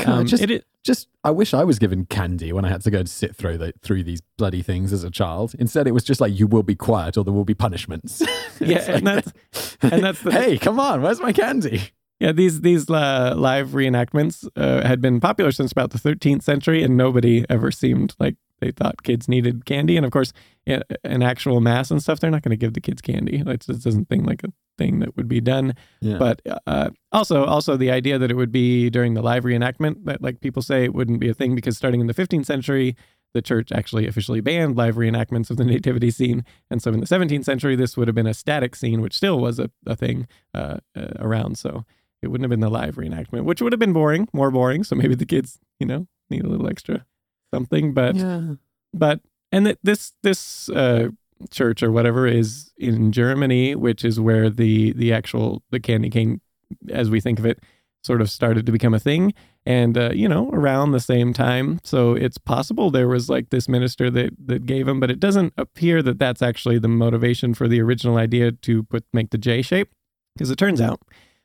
[0.06, 2.92] Um, just, it, it, just, I wish I was given candy when I had to
[2.92, 5.56] go and sit through the, through these bloody things as a child.
[5.58, 8.22] Instead, it was just like, you will be quiet or there will be punishments.
[8.62, 11.92] Yeah, It's and that's- and that's the- hey, come on, where's my candy?
[12.22, 16.82] Yeah, these these uh, live reenactments uh, had been popular since about the 13th century,
[16.82, 19.98] and nobody ever seemed like they thought kids needed candy.
[19.98, 20.32] And of course,
[20.66, 23.44] an actual mass and stuff, they're not going to give the kids candy.
[23.46, 25.76] It just doesn't seem like a thing that would be done.
[26.02, 26.18] Yeah.
[26.18, 30.22] But uh, also, also the idea that it would be during the live reenactment that,
[30.22, 32.96] like people say, it wouldn't be a thing because starting in the 15th century,
[33.34, 36.46] the church actually officially banned live reenactments of the nativity scene.
[36.72, 39.40] And so in the 17th century, this would have been a static scene, which still
[39.40, 41.58] was a, a thing uh, uh, around.
[41.58, 41.86] So
[42.22, 44.84] it wouldn't have been the live reenactment, which would have been boring, more boring.
[44.84, 47.06] So maybe the kids, you know, need a little extra
[47.54, 47.94] something.
[47.94, 48.54] But yeah.
[48.94, 49.20] but
[49.52, 51.10] and th- this this uh,
[51.52, 56.42] church or whatever is in Germany, which is where the the actual the candy cane,
[56.90, 57.60] as we think of it,
[58.04, 59.34] sort of started to become a thing.
[59.66, 63.68] And uh, you know, around the same time, so it's possible there was like this
[63.68, 67.68] minister that that gave him, but it doesn't appear that that's actually the motivation for
[67.68, 69.90] the original idea to put make the J shape,
[70.36, 71.02] because it turns out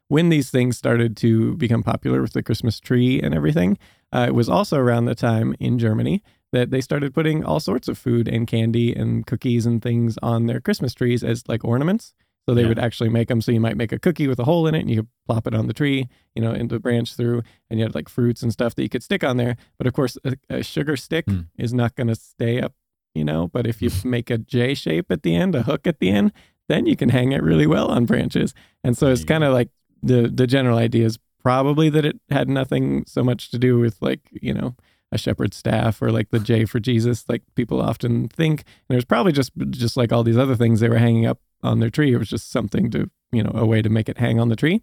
[0.09, 3.79] when these things started to become popular with the Christmas tree and everything,
[4.13, 7.89] uh, it was also around the time in Germany that they started putting all sorts
[7.89, 12.13] of food and candy and cookies and things on their Christmas trees as like ornaments.
[12.49, 12.69] So they Yeah.
[12.69, 13.41] would actually make them.
[13.41, 15.47] So you might make a cookie with a hole in it, and you could plop
[15.47, 18.43] it on the tree, you know, into the branch through, and you had like fruits
[18.43, 19.57] and stuff that you could stick on there.
[19.79, 21.41] But of course, a, a sugar stick Hmm.
[21.59, 22.75] is not going to stay up,
[23.15, 23.47] you know.
[23.47, 26.33] But if you make a J shape at the end, a hook at the end,
[26.69, 28.55] then you can hang it really well on branches.
[28.83, 29.27] And so it's Yeah.
[29.27, 29.69] kind of like
[30.03, 34.01] the the general idea is probably that it had nothing so much to do with
[34.01, 34.75] like you know
[35.13, 38.61] a shepherd's staff or like the J for Jesus, like people often think.
[38.61, 41.81] And there's probably just just like all these other things they were hanging up on
[41.81, 42.13] their tree.
[42.13, 44.57] It was just something to you know a way to make it hang on the
[44.57, 44.83] tree.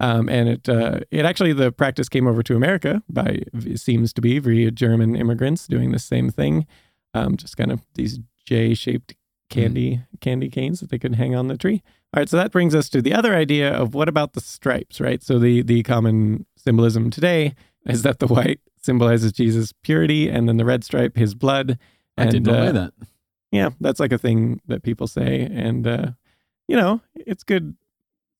[0.00, 4.12] Um, and it uh, it actually the practice came over to America by it seems
[4.14, 6.66] to be via German immigrants doing the same thing,
[7.14, 9.14] um, just kind of these J shaped
[9.50, 11.82] candy candy canes that they could hang on the tree.
[12.14, 15.00] All right, so that brings us to the other idea of what about the stripes,
[15.00, 15.22] right?
[15.22, 17.54] So the the common symbolism today
[17.86, 21.78] is that the white symbolizes Jesus' purity, and then the red stripe his blood.
[22.16, 22.92] I didn't uh, know that.
[23.52, 26.10] Yeah, that's like a thing that people say, and uh,
[26.66, 27.76] you know, it's good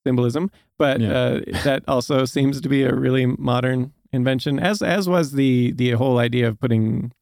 [0.07, 1.13] symbolism, but Yeah.
[1.13, 5.93] uh, that also seems to be a really modern invention, as as was the the
[5.93, 7.13] whole idea of putting.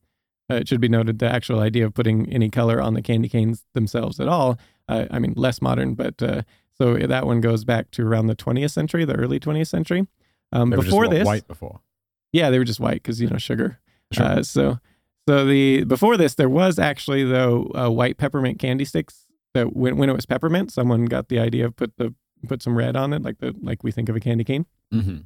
[0.49, 3.29] Uh, it should be noted the actual idea of putting any color on the candy
[3.29, 4.57] canes themselves at all.
[4.89, 6.43] Uh, I mean, less modern, but uh,
[6.79, 10.07] so that one goes back to around the 20th century, the early 20th century.
[10.53, 11.81] Um, before this, white before.
[12.37, 13.79] Yeah, they were just white because you know sugar.
[14.13, 14.27] Sure.
[14.27, 14.79] Uh, so,
[15.27, 19.27] so the before this, there was actually though uh, white peppermint candy sticks.
[19.55, 22.15] That when when it was peppermint, someone got the idea of put the
[22.47, 24.67] put some red on it, like the like we think of a candy cane.
[24.93, 25.19] hmm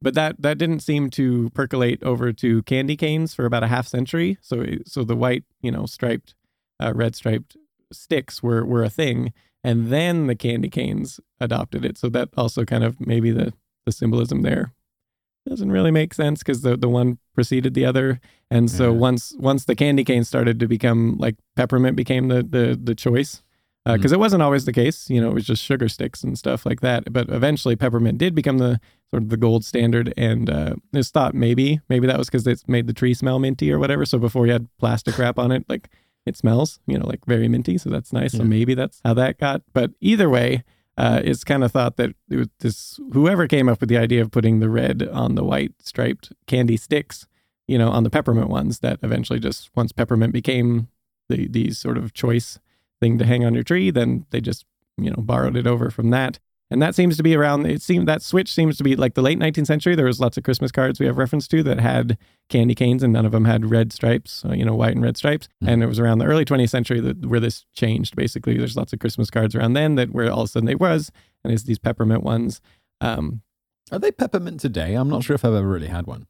[0.00, 3.88] But that that didn't seem to percolate over to candy canes for about a half
[3.88, 4.38] century.
[4.40, 6.36] So so the white you know striped,
[6.80, 7.56] uh, red striped
[7.92, 9.32] sticks were were a thing,
[9.64, 11.98] and then the candy canes adopted it.
[11.98, 13.52] So that also kind of maybe the
[13.84, 14.72] the symbolism there
[15.46, 18.98] doesn't really make sense because the the one preceded the other, and so Yeah.
[18.98, 23.42] once once the candy cane started to become like peppermint became the the the choice.
[23.86, 26.64] Because it wasn't always the case, you know, it was just sugar sticks and stuff
[26.64, 27.12] like that.
[27.12, 28.80] But eventually, peppermint did become the
[29.10, 30.14] sort of the gold standard.
[30.16, 33.70] And uh, it's thought maybe maybe that was because it made the tree smell minty
[33.70, 34.06] or whatever.
[34.06, 35.90] So before you had plastic wrap on it, like
[36.24, 37.76] it smells, you know, like very minty.
[37.76, 38.32] So that's nice.
[38.32, 39.60] So maybe that's how that got.
[39.74, 40.64] But either way,
[40.96, 42.14] uh, it's kind of thought that
[42.60, 46.32] this whoever came up with the idea of putting the red on the white striped
[46.46, 47.26] candy sticks,
[47.66, 48.78] you know, on the peppermint ones.
[48.80, 50.88] That eventually just once peppermint became
[51.28, 52.58] the the sort of choice
[53.00, 56.10] thing to hang on your tree, then they just you know borrowed it over from
[56.10, 56.38] that.
[56.74, 57.64] And that seems to be around.
[57.66, 59.94] It seemed that switch seems to be like the late 19th century.
[59.94, 62.18] There was lots of Christmas cards we have reference to that had
[62.50, 64.44] candy canes, and none of them had red stripes.
[64.44, 65.48] uh, You know, white and red stripes.
[65.62, 65.68] Mhm.
[65.68, 68.16] And it was around the early 20th century that where this changed.
[68.16, 70.80] Basically, there's lots of Christmas cards around then that where all of a sudden it
[70.80, 71.10] was,
[71.42, 72.60] and it's these peppermint ones.
[73.00, 73.40] Um,
[73.92, 74.94] Are they peppermint today?
[74.94, 76.26] I'm not sure if I've ever really had one.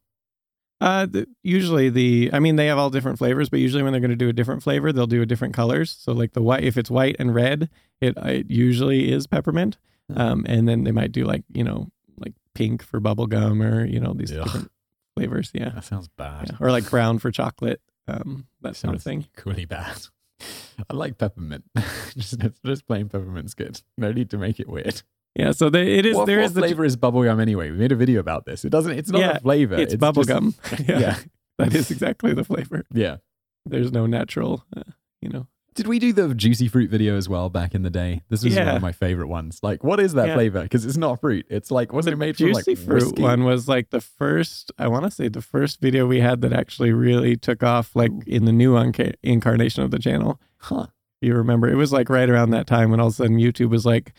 [0.81, 4.01] Uh, the, usually the, I mean, they have all different flavors, but usually when they're
[4.01, 5.89] going to do a different flavor, they'll do a different colors.
[5.99, 7.69] So like the white, if it's white and red,
[8.01, 9.77] it, it usually is peppermint.
[10.15, 11.87] Um, and then they might do like you know
[12.17, 14.43] like pink for bubble gum or you know these Ugh.
[14.43, 14.71] different
[15.15, 15.51] flavors.
[15.53, 15.69] Yeah.
[15.69, 16.49] That sounds bad.
[16.51, 17.81] yeah, or like brown for chocolate.
[18.07, 19.25] Um, that sort of thing.
[19.37, 19.97] Equally bad.
[20.89, 21.63] I like peppermint.
[22.15, 23.81] just, just plain peppermint's good.
[23.97, 25.01] No need to make it weird.
[25.35, 25.51] Yeah.
[25.53, 26.15] So there, it is.
[26.15, 27.71] what there what is the flavor is bubblegum anyway?
[27.71, 28.63] We made a video about this.
[28.63, 28.91] It doesn't.
[28.91, 29.75] It's not Yeah, a flavor.
[29.75, 30.53] it's, bubble just- gum.
[30.87, 31.17] yeah, Yeah.
[31.57, 32.83] that is exactly the flavor.
[32.93, 33.17] Yeah.
[33.65, 34.83] There's no natural, uh,
[35.21, 35.47] you know.
[35.75, 38.21] Did we do the juicy fruit video as well back in the day?
[38.29, 39.59] This was one of my favorite ones.
[39.61, 40.35] Like, what is that Yeah.
[40.35, 40.63] flavor?
[40.63, 41.45] Because it's not fruit.
[41.49, 43.21] It's like, wasn't it made from like Juicy fruit whiskey?
[43.21, 44.71] one was like the first.
[44.79, 48.11] I want to say the first video we had that actually really took off, like
[48.25, 50.39] in the new unca- incarnation of the channel.
[50.59, 50.87] Huh.
[51.21, 53.69] you remember it was like right around that time when all of a sudden youtube
[53.69, 54.13] was like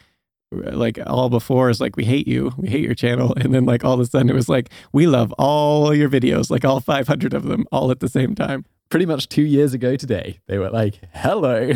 [0.52, 3.84] like all before is like we hate you we hate your channel and then like
[3.84, 7.34] all of a sudden it was like we love all your videos like all 500
[7.34, 10.70] of them all at the same time Pretty much two years ago today, they were
[10.70, 11.72] like, hello.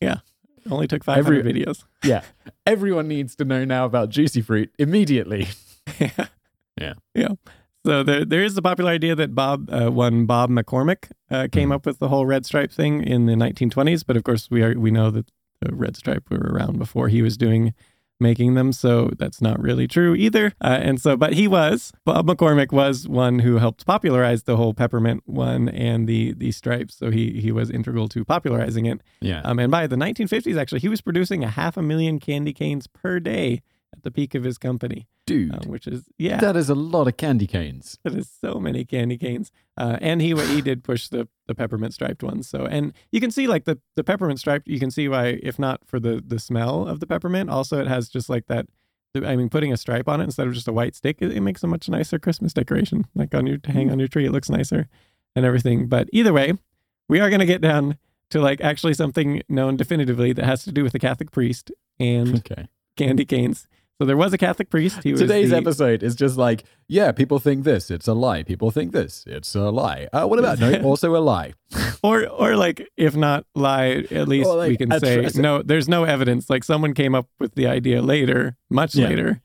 [0.00, 2.22] It only took 500 Every- videos yeah.
[2.66, 5.46] Everyone needs to know now about juicy fruit immediately.
[6.00, 6.26] yeah
[6.80, 6.94] Yeah.
[7.14, 7.28] yeah
[7.84, 11.68] So there, there is the popular idea that Bob, uh, one Bob McCormick, uh, came
[11.68, 11.74] Mhm.
[11.76, 14.04] up with the whole red stripe thing in the 1920s.
[14.04, 15.30] But of course, we are we know that
[15.60, 17.72] the red stripe were around before he was doing
[18.20, 20.52] making them, so that's not really true either.
[20.60, 24.74] Uh, and so, but he was Bob McCormick was one who helped popularize the whole
[24.74, 26.96] peppermint one and the the stripes.
[26.96, 29.00] So he he was integral to popularizing it.
[29.20, 29.40] Yeah.
[29.44, 32.86] Um, and by the 1950s, actually, he was producing a half a million candy canes
[32.86, 33.62] per day
[34.06, 36.38] the peak of his company, Dude, um, which is yeah.
[36.38, 37.98] that is a lot of candy canes.
[38.04, 39.50] That is so many candy canes.
[39.76, 42.48] Uh, and he he did push the the peppermint striped ones.
[42.48, 44.68] So and you can see like the the peppermint striped.
[44.68, 47.88] You can see why, if not for the the smell of the peppermint, also it
[47.88, 48.66] has just like that.
[49.24, 51.40] I mean, putting a stripe on it instead of just a white stick, it, it
[51.40, 53.06] makes a much nicer Christmas decoration.
[53.14, 54.88] Like on your to hang on your tree, it looks nicer
[55.34, 55.88] and everything.
[55.88, 56.52] But either way,
[57.08, 57.96] we are going to get down
[58.30, 62.36] to like actually something known definitively that has to do with the Catholic priest and
[62.38, 62.68] Okay.
[62.96, 63.66] candy canes.
[64.00, 65.02] So there was a Catholic priest.
[65.02, 68.42] He was Today's the- episode is just like, yeah, people think this, it's a lie.
[68.42, 70.06] People think this, it's a lie.
[70.12, 70.70] Uh, what about no?
[70.84, 71.54] Also a lie.
[72.02, 75.88] or or like if not lie at least like, we can say tr- no there's
[75.88, 79.08] no evidence like someone came up with the idea later much Yeah.
[79.08, 79.40] later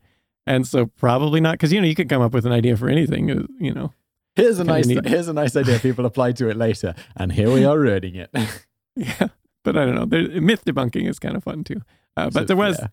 [0.46, 2.88] and so probably not because you know you could come up with an idea for
[2.88, 3.92] anything uh, you know
[4.36, 5.04] Here's a nice, neat.
[5.06, 5.78] here's a nice idea.
[5.78, 8.30] People apply to it later, and here we are ruining it.
[8.96, 9.28] yeah
[9.64, 11.80] but i don't know there, myth debunking is kind of fun too
[12.16, 12.88] uh, but So, there was yeah.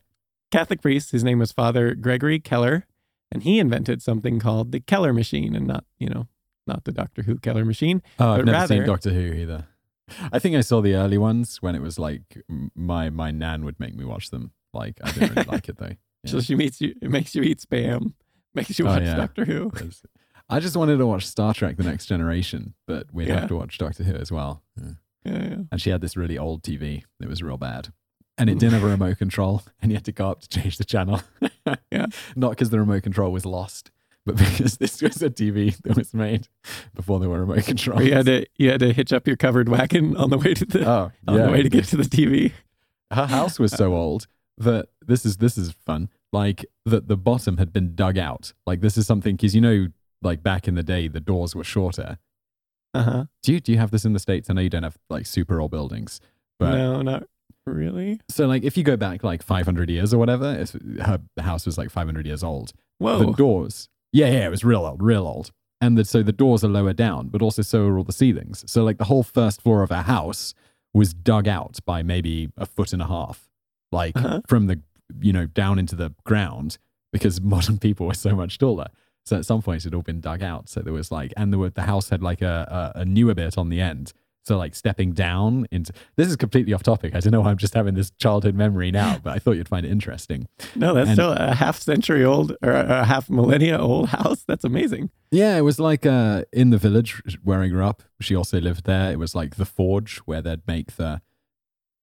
[0.52, 2.86] Catholic priest his name was father gregory keller
[3.32, 6.28] and he invented something called the keller machine and not you know
[6.68, 9.68] not the doctor who keller machine Oh, I've never seen Doctor Who either.
[10.32, 12.44] I think I saw the early ones when it was like
[12.76, 14.52] my my nan would make me watch them.
[14.74, 15.94] Like I didn't really like it though.
[16.24, 16.32] Yeah.
[16.32, 18.14] so she meets you it makes you eat spam
[18.54, 19.16] makes you Oh, watch yeah.
[19.16, 19.72] doctor who
[20.50, 23.40] I just wanted to watch Star Trek: The Next Generation, but we'd Yeah.
[23.42, 24.62] have to watch Doctor Who as well.
[25.24, 25.58] Yeah.
[25.72, 27.94] And she had this really old TV that was real bad.
[28.40, 30.78] And it didn't have a remote control, and you had to go up to change
[30.78, 31.22] the channel.
[31.92, 32.08] Yeah.
[32.36, 33.92] Not because the remote control was lost,
[34.26, 36.48] but because this was a TV that was made
[36.96, 38.04] before there were remote controls.
[38.04, 40.66] You had to you had to hitch up your covered wagon on the way to
[40.66, 41.46] the oh, on yeah.
[41.46, 42.54] the way to get to the TV.
[43.12, 44.28] her house was so old
[44.58, 46.10] that this is this is fun.
[46.32, 48.54] Like that the bottom had been dug out.
[48.66, 49.88] Like this is something because you know,
[50.22, 52.18] like back in the day, the doors were shorter.
[52.94, 53.26] Uh huh.
[53.44, 54.50] Do you do you have this in the states?
[54.50, 56.20] I know you don't have like super old buildings,
[56.58, 57.24] but No, not
[57.74, 58.20] really.
[58.30, 61.78] so like if you go back like 500 years or whatever, if her house was
[61.78, 65.52] like 500 years old, the doors, yeah, yeah, it was real old, real old,
[65.82, 68.64] and the, so the doors are lower down, but also so are all the ceilings.
[68.68, 70.54] So like the whole first floor of her house
[70.94, 73.50] was dug out by maybe a foot and a half,
[73.92, 74.42] like Uh-huh.
[74.48, 74.82] from the
[75.22, 76.78] you know down into the ground
[77.12, 78.88] because modern people were so much taller.
[79.26, 80.70] So at some point it had all been dug out.
[80.70, 83.36] So there was like, and there were the house had like a, a a newer
[83.36, 84.12] bit on the end.
[84.46, 87.14] So like stepping down into this is completely off topic.
[87.14, 89.68] I don't know why I'm just having this childhood memory now, but I thought you'd
[89.70, 90.48] find it interesting.
[90.76, 94.44] no, that's and- still a half century old or a half millennia old house.
[94.48, 95.12] That's amazing.
[95.32, 98.02] Yeah, it was like uh, in the village where I grew up.
[98.22, 99.12] She also lived there.
[99.12, 101.22] It was like the forge where they'd make the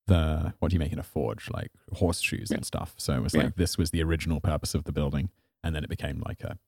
[0.06, 2.58] the what do you make in a forge like horseshoes Yeah.
[2.58, 2.94] and stuff.
[2.96, 3.44] So it was Yeah.
[3.44, 5.30] like this was the original purpose of the building,
[5.64, 6.58] and then it became like a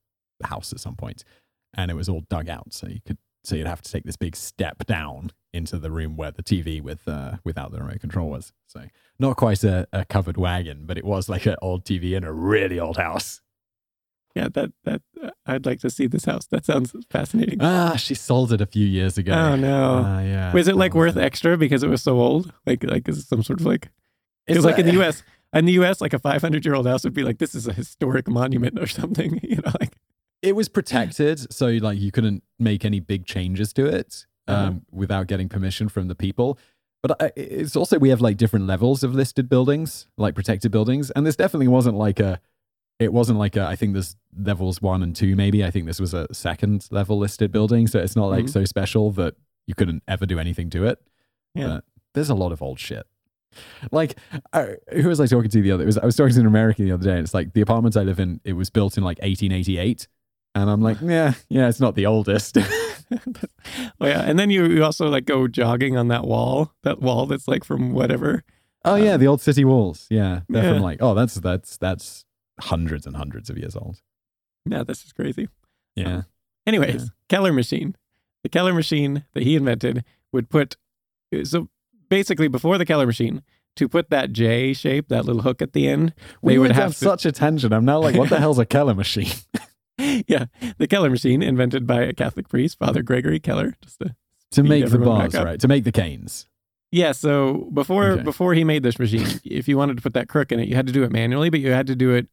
[0.45, 1.23] house at some point,
[1.75, 2.73] and it was all dug out.
[2.73, 6.17] So you could so you'd have to take this big step down into the room
[6.17, 8.53] where the TV with uh, without the remote control was.
[8.67, 8.85] So
[9.19, 12.33] not quite a, a covered wagon, but it was like an old TV in a
[12.33, 13.41] really old house.
[14.35, 16.47] Yeah, that that uh, I'd like to see this house.
[16.47, 17.59] That sounds fascinating.
[17.61, 19.33] Ah, she sold it a few years ago.
[19.33, 20.05] Oh no.
[20.07, 20.53] Ah, yeah.
[20.53, 21.23] Was it like worth it.
[21.23, 22.53] extra because it was so old?
[22.67, 23.87] Like like is it some sort of like
[24.47, 25.23] It's because like in the U.S.
[25.55, 26.01] in the U.S.
[26.01, 28.87] like a 500 year old house would be like this is a historic monument or
[28.87, 29.41] something.
[29.49, 29.97] You know, like
[30.43, 34.73] It was protected, so like you couldn't make any big changes to it um, Uh-huh.
[34.93, 36.59] without getting permission from the people.
[37.03, 41.11] But I, it's also we have like different levels of listed buildings, like protected buildings,
[41.13, 42.41] and this definitely wasn't like a.
[42.99, 43.63] It wasn't like a.
[43.65, 45.65] I think there's levels one and two, maybe.
[45.65, 48.51] I think this was a second level listed building, so it's not like Mhm.
[48.51, 49.35] so special that
[49.69, 50.99] you couldn't ever do anything to it.
[51.55, 51.67] Yeah.
[51.69, 51.85] But
[52.15, 53.07] there's a lot of old shit.
[53.93, 54.19] Like,
[54.53, 55.85] uh, who was I talking to the other?
[55.85, 57.61] It was I was talking to an American the other day, and it's like the
[57.61, 58.41] apartment I live in.
[58.45, 60.09] It was built in like 1888,
[60.55, 62.57] and I'm like, yeah, yeah, it's not the oldest.
[63.11, 67.27] oh yeah, and then you, you also like go jogging on that wall, that wall
[67.27, 68.45] that's like from whatever.
[68.85, 70.07] oh yeah, um, the old city walls.
[70.11, 70.73] Yeah, they're Yeah.
[70.75, 72.25] from like, oh, that's that's that's
[72.61, 74.01] hundreds and hundreds of years old.
[74.69, 75.49] Yeah, this is crazy.
[75.97, 76.27] Yeah, um,
[76.67, 77.09] Anyways, Yeah.
[77.29, 77.97] Keller machine.
[78.43, 80.77] The Keller machine that he invented would put
[81.45, 81.69] so
[82.09, 83.43] basically before the Keller machine
[83.77, 86.13] to put that J shape, that little hook at the end.
[86.43, 87.73] we would have, have to- such a tangent.
[87.73, 89.31] I'm now like, what the hell's a Keller machine?
[90.29, 90.47] yeah,
[90.79, 93.77] the Keller machine invented by a Catholic priest, Father Gregory Keller.
[93.83, 94.15] Just to
[94.53, 95.61] to make the bars, right?
[95.61, 96.47] To make the canes.
[96.91, 98.23] Yeah, so before Okay.
[98.23, 100.75] before he made this machine, if you wanted to put that crook in it, you
[100.77, 102.29] had to do it manually, but you had to do it.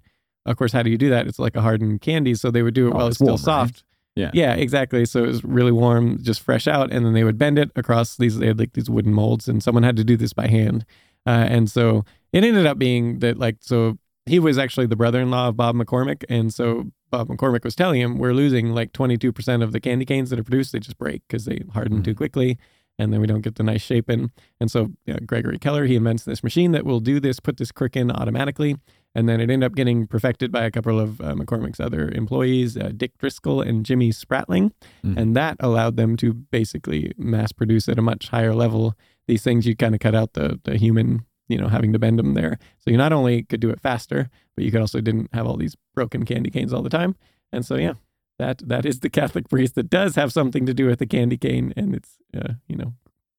[0.46, 1.28] Of course, how do you do that?
[1.28, 3.38] It's like a hardened candy, so they would do it Oh, while it's still warm,
[3.38, 3.44] right?
[3.44, 3.84] soft.
[4.16, 4.32] Yeah.
[4.34, 5.04] Yeah, exactly.
[5.06, 8.16] So it was really warm, just fresh out, and then they would bend it across
[8.16, 8.38] these.
[8.38, 10.86] They had like these wooden molds, and someone had to do this by hand.
[11.26, 13.98] Uh, and so it ended up being that like so
[14.28, 18.18] he was actually the brother-in-law of Bob McCormick, and so Bob McCormick was telling him
[18.18, 20.72] we're losing like 22% of the candy canes that are produced.
[20.72, 22.18] They just break because they harden too Mhm.
[22.18, 22.58] quickly,
[23.00, 24.32] and then we don't get the nice shape in.
[24.60, 27.72] And so yeah, Gregory Keller he invents this machine that will do this, put this
[27.72, 28.76] crick in automatically,
[29.14, 32.76] and then it ended up getting perfected by a couple of uh, McCormick's other employees,
[32.76, 34.72] uh, Dick Driscoll and Jimmy Spratling,
[35.06, 35.18] Mhm.
[35.18, 38.94] and that allowed them to basically mass produce at a much higher level
[39.28, 39.66] these things.
[39.66, 42.58] You kind of cut out the the human, you know, having to bend them there.
[42.80, 45.58] So you not only could do it faster, but you could also didn't have all
[45.58, 47.16] these broken candy canes all the time.
[47.52, 47.94] And so yeah,
[48.40, 51.38] that that is the Catholic priest that does have something to do with the candy
[51.38, 52.94] cane and its uh, you know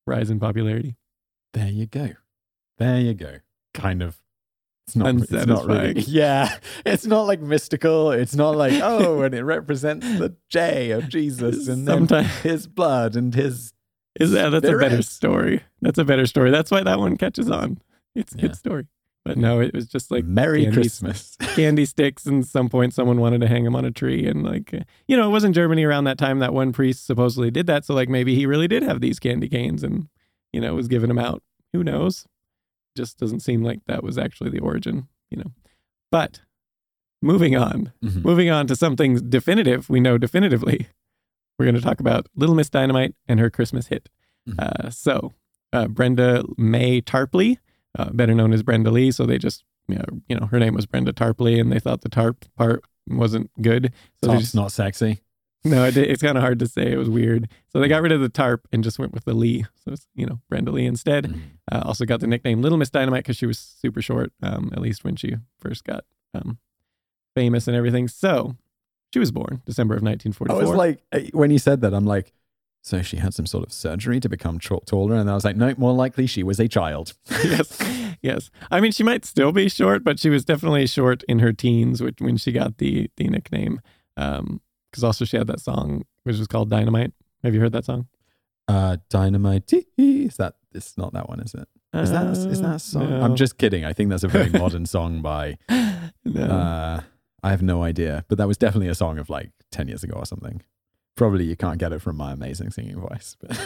[0.07, 0.97] rise in popularity.
[1.53, 2.11] There you go.
[2.79, 3.37] There you go.
[3.75, 4.19] Kind of.
[4.87, 6.01] It's not, it's not really.
[6.03, 6.59] Yeah.
[6.85, 8.13] It's not like mystical.
[8.13, 12.67] It's not like, oh, and it represents the J of Jesus and then Sometimes his
[12.69, 13.73] blood and his.
[14.21, 15.63] is that that's a better story.
[15.83, 16.51] That's a better story.
[16.51, 17.81] That's why that one catches on.
[18.17, 18.43] It's a Yeah.
[18.43, 18.87] good story.
[19.25, 21.37] But no, it was just like Merry candy- Christmas.
[21.57, 24.73] candy sticks and some point someone wanted to hang them on a tree and like
[24.73, 27.67] uh, you know it was in germany around that time that one priest supposedly did
[27.67, 30.09] that so like maybe he really did have these candy canes and
[30.53, 31.43] you know was giving them out
[31.73, 32.27] who knows
[32.97, 35.51] just doesn't seem like that was actually the origin you know
[36.13, 36.41] but
[37.23, 38.23] moving on Mhm.
[38.25, 40.87] moving on to something definitive we know definitively
[41.59, 44.09] we're going to talk about little miss dynamite and her christmas hit
[44.49, 44.61] Mhm.
[44.61, 45.33] uh, so
[45.73, 47.59] uh, brenda mae tarpley
[47.97, 50.75] uh, better known as brenda lee so they just you know, you know her name
[50.75, 54.73] was brenda tarpley and they thought the tarp part wasn't good so Top's just not
[54.73, 55.21] sexy.
[55.65, 58.13] no it, it's kind of hard to say it was weird so they got rid
[58.13, 60.87] of the tarp and just went with the lee so it's you know brenda lee
[60.87, 61.41] instead Mhm.
[61.73, 64.81] uh, also got the nickname Little Miss Dynamite because she was super short, um, at
[64.81, 66.59] least when she first got um,
[67.35, 68.07] famous and everything.
[68.09, 68.55] So
[69.13, 70.57] she was born December of I 1944.
[70.57, 72.33] was like, eh, when you said that, I'm like,
[72.87, 75.17] so she had some sort of surgery to become taller.
[75.17, 77.15] And I was like, no, more likely she was a child.
[77.31, 77.83] yes,
[78.23, 78.49] yes.
[78.71, 82.01] I mean, she might still be short, but she was definitely short in her teens
[82.01, 83.81] when, when she got the the nickname.
[84.15, 87.13] Because also she had that song which was called Dynamite.
[87.43, 88.07] Have you heard that song?
[88.69, 89.73] Uh, Dynamite.
[89.99, 91.69] Is that, it's not that one, is it?
[91.93, 93.13] Is that, is that a song?
[93.13, 93.85] Uh, I'm just kidding.
[93.85, 95.59] I think that's a very modern song by,
[96.25, 96.41] no.
[96.41, 97.01] uh,
[97.43, 100.15] I have no idea, but that was definitely a song of like 10 years ago
[100.15, 100.63] or something.
[101.17, 103.59] Probably you can't get it from my amazing singing voice, but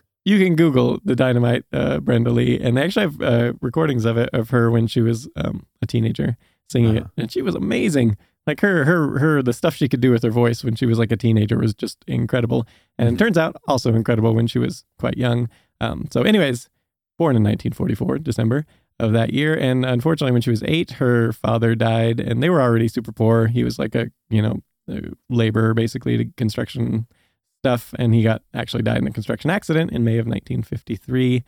[0.24, 4.16] you can Google the Dynamite uh, Brenda Lee, and they actually have uh, recordings of
[4.18, 6.36] it of her when she was um, a teenager
[6.68, 7.08] singing Uh-huh.
[7.16, 8.16] it, and she was amazing.
[8.46, 10.98] Like her, her, her, the stuff she could do with her voice when she was
[10.98, 12.66] like a teenager was just incredible,
[12.98, 15.48] and it turns out also incredible when she was quite young.
[15.80, 16.68] Um, so, anyways,
[17.18, 18.64] born in 1944, December
[18.98, 22.62] of that year, and unfortunately, when she was eight, her father died, and they were
[22.62, 23.46] already super poor.
[23.48, 27.06] He was like a you know a laborer basically to construction
[27.62, 31.42] stuff, and he got actually died in a construction accident in May of 1953.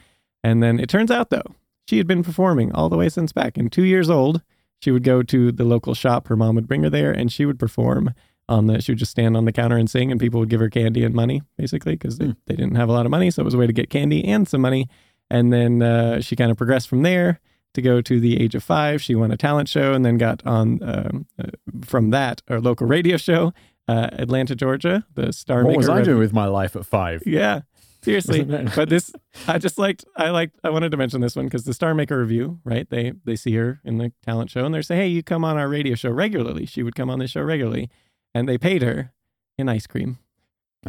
[0.44, 1.42] And then it turns out though,
[1.86, 4.42] she had been performing all the way since back in two years old.
[4.80, 6.28] She would go to the local shop.
[6.28, 8.14] Her mom would bring her there, and she would perform
[8.48, 8.80] on the.
[8.80, 11.02] She would just stand on the counter and sing, and people would give her candy
[11.04, 12.32] and money, basically, because they, Hmm.
[12.46, 14.24] they didn't have a lot of money, so it was a way to get candy
[14.24, 14.86] and some money.
[15.30, 17.40] And then uh, she kind of progressed from there
[17.74, 19.02] to go to the age of five.
[19.02, 21.50] She won a talent show, and then got on um, uh,
[21.84, 23.52] from that a local radio show,
[23.86, 25.04] uh, Atlanta, Georgia.
[25.14, 27.22] The Star what was I doing with my life at five?
[27.26, 27.62] yeah,
[28.02, 28.44] seriously.
[28.44, 29.12] But this,
[29.46, 30.04] I just liked.
[30.16, 30.58] I liked.
[30.64, 32.88] I wanted to mention this one because the Star Maker review, right?
[32.88, 35.56] They they see her in the talent show and they say, "Hey, you come on
[35.56, 37.90] our radio show regularly." She would come on this show regularly,
[38.34, 39.12] and they paid her
[39.58, 40.18] in ice cream,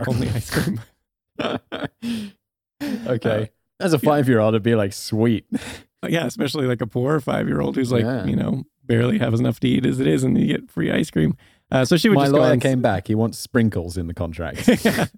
[0.08, 0.82] only ice cream.
[3.08, 3.50] okay.
[3.80, 5.46] As a five year old, it'd be like, sweet.
[6.08, 8.26] Yeah, especially like a poor five year old who's like, Yeah.
[8.26, 11.12] you know, barely has enough to eat as it is, and you get free ice
[11.12, 11.36] cream.
[11.72, 12.60] Uh, so she would My just go lawyer on.
[12.60, 13.08] came back.
[13.08, 14.68] He wants sprinkles in the contract.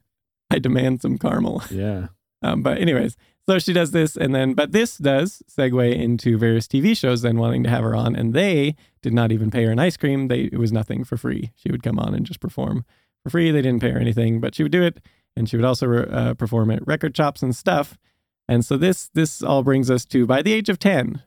[0.49, 1.63] I demand some caramel.
[1.71, 2.07] yeah.
[2.43, 3.15] Um, but anyways,
[3.47, 7.38] so she does this, and then but this does segue into various TV shows then
[7.38, 10.27] wanting to have her on, and they did not even pay her an ice cream.
[10.27, 11.51] They it was nothing for free.
[11.55, 12.84] She would come on and just perform
[13.23, 13.51] for free.
[13.51, 14.99] They didn't pay her anything, but she would do it,
[15.36, 17.97] and she would also uh, perform at record shops and stuff.
[18.51, 21.21] And so this this all brings us to by the age of ten.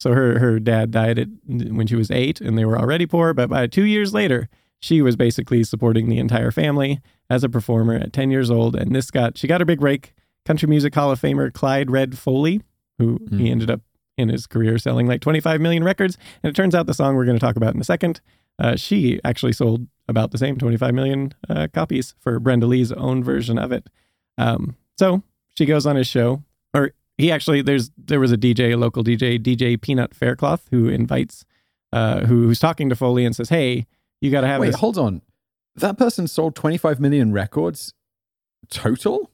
[0.00, 3.32] So her her dad died at, when she was eight, and they were already poor.
[3.32, 4.48] But by two years later,
[4.80, 7.00] she was basically supporting the entire family
[7.30, 8.74] as a performer at ten years old.
[8.76, 10.12] And this got she got her big break
[10.44, 12.62] country music hall of famer Clyde Red Foley,
[12.98, 13.50] who he Mhm.
[13.50, 13.80] ended up
[14.18, 16.16] in his career selling like 25 million records.
[16.42, 18.20] And it turns out the song we're going to talk about in a second,
[18.58, 23.22] uh, she actually sold about the same 25 million uh, copies for Brenda Lee's own
[23.22, 23.88] version of it.
[24.38, 25.22] Um, so
[25.58, 26.42] she goes on his show,
[27.18, 31.44] he actually there's there was a DJ, a local DJ, DJ Peanut Faircloth, who invites,
[31.92, 33.86] uh, who, who's talking to Foley and says, "Hey,
[34.20, 35.22] you got to have Wait, this." hold on.
[35.76, 37.92] that person sold 25 million records
[38.70, 39.30] total.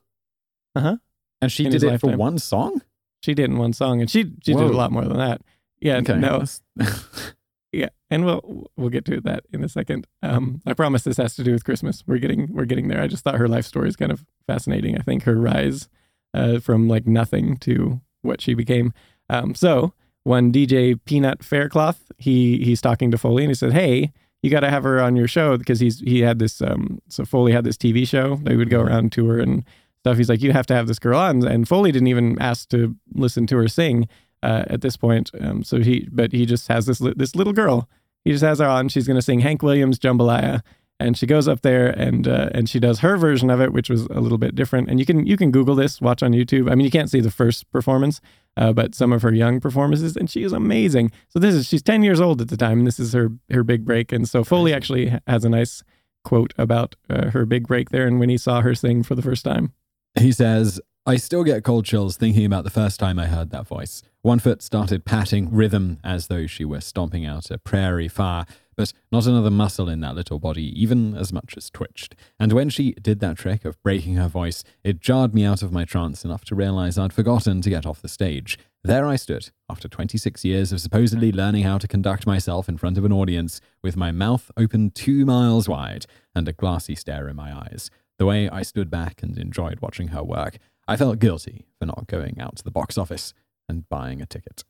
[0.75, 0.97] Uh huh.
[1.41, 2.83] And she did it for one song.
[3.23, 5.43] She did in one song, and she she did a lot more than that.
[5.81, 6.15] Yeah, Okay.
[6.17, 6.45] no,
[7.73, 10.07] yeah, and we'll we'll get to that in a second.
[10.23, 12.05] Um, I promise this has to do with Christmas.
[12.07, 13.03] We're getting we're getting there.
[13.03, 14.97] I just thought her life story is kind of fascinating.
[14.97, 15.89] I think her rise
[16.35, 18.93] uh, from like nothing to what she became.
[19.29, 19.93] Um, so
[20.25, 24.13] one DJ Peanut Faircloth, he he's talking to Foley and he said, "Hey,
[24.43, 27.25] you got to have her on your show because he's he had this um so
[27.25, 28.37] Foley had this TV show.
[28.43, 29.65] They would go around tour and
[30.01, 30.17] stuff.
[30.17, 32.97] He's like, you have to have this girl on, and Foley didn't even ask to
[33.15, 34.09] listen to her sing
[34.43, 35.31] uh, at this point.
[35.41, 37.89] Um, so he, but he just has this this little girl.
[38.25, 38.89] He just has her on.
[38.89, 40.63] She's going to sing Hank Williams Jambalaya,
[41.03, 43.91] and she goes up there and uh, and she does her version of it, which
[43.91, 44.89] was a little bit different.
[44.89, 46.71] And you can you can Google this, watch on YouTube.
[46.71, 48.21] I mean, you can't see the first performance,
[48.57, 51.13] uh, but some of her young performances, and she is amazing.
[51.29, 53.65] So this is she's ten years old at the time, and this is her her
[53.65, 54.13] big break.
[54.13, 55.83] And so Foley actually has a nice
[56.25, 59.23] quote about uh, her big break there, and when he saw her sing for the
[59.23, 59.73] first time.
[60.19, 63.67] He says, I still get cold chills thinking about the first time I heard that
[63.67, 64.03] voice.
[64.21, 68.47] One foot started patting rhythm as though she were stomping out a prairie fire,
[68.77, 72.15] but not another muscle in that little body even as much as twitched.
[72.39, 75.73] And when she did that trick of breaking her voice, it jarred me out of
[75.73, 78.59] my trance enough to realize I'd forgotten to get off the stage.
[78.85, 82.99] There I stood, after 26 years of supposedly learning how to conduct myself in front
[82.99, 87.37] of an audience, with my mouth open two miles wide and a glassy stare in
[87.37, 87.91] my eyes.
[88.19, 90.59] The way I stood back and enjoyed watching her work,
[90.89, 93.35] I felt guilty for not going out to the box office
[93.69, 94.65] and buying a ticket.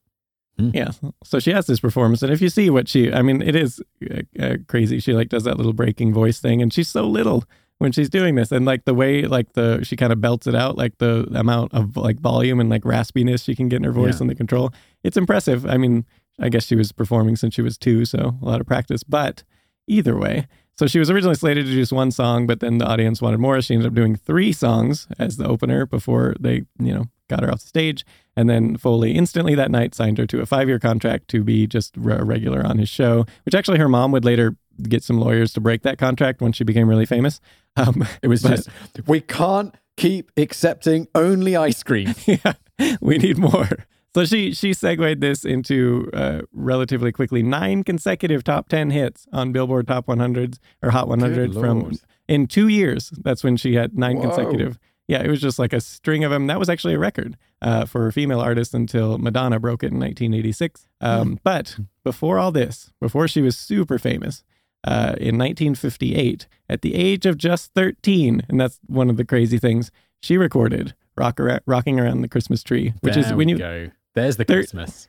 [0.59, 0.91] Yeah.
[1.25, 3.81] So she has this performance, and if you see what she, I mean, it is
[4.11, 5.01] uh, uh, crazy.
[5.01, 7.45] She like does that little breaking voice thing, and she's so little
[7.79, 10.55] when she's doing this, and like the way like the she kind of belts it
[10.55, 13.93] out, like the amount of like volume and like raspiness she can get in her
[13.93, 14.21] voice Yeah.
[14.23, 14.73] and the control.
[15.03, 15.67] It's impressive.
[15.67, 16.05] I mean,
[16.39, 19.03] I guess she was performing since she was two, so a lot of practice.
[19.03, 19.43] But
[19.89, 20.47] either way,
[20.77, 23.41] so she was originally slated to do just one song, but then the audience wanted
[23.41, 23.61] more.
[23.63, 27.51] She ended up doing three songs as the opener before they, you know, got her
[27.51, 28.05] off the stage.
[28.37, 31.67] And then Foley instantly that night signed her to a five year contract to be
[31.67, 34.57] just a regular on his show, which actually her mom would later
[34.89, 37.41] get some lawyers to break that contract when she became really famous.
[37.75, 38.69] Um, It was just,
[39.07, 42.15] we can't keep accepting only ice cream.
[42.27, 42.53] yeah,
[43.01, 43.87] we need more.
[44.15, 49.53] So she she segued this into uh, relatively quickly nine consecutive top ten hits on
[49.53, 51.97] Billboard Top 100s or Hot 100 from Lord.
[52.29, 53.11] in two years.
[53.25, 54.25] That's when she had nine Whoa.
[54.29, 54.79] consecutive.
[55.13, 56.47] Yeah, it was just like a string of them.
[56.47, 60.01] That was actually a record uh, for a female artist until Madonna broke it in
[60.01, 60.87] 1986.
[61.03, 64.43] Um, But before all this, before she was super famous,
[64.85, 69.59] uh, in 1958, at the age of just 13, and that's one of the crazy
[69.59, 69.91] things,
[70.23, 73.91] she recorded Rock Rocking Around the Christmas Tree, which is when you go.
[74.15, 75.09] There's the There- Christmas.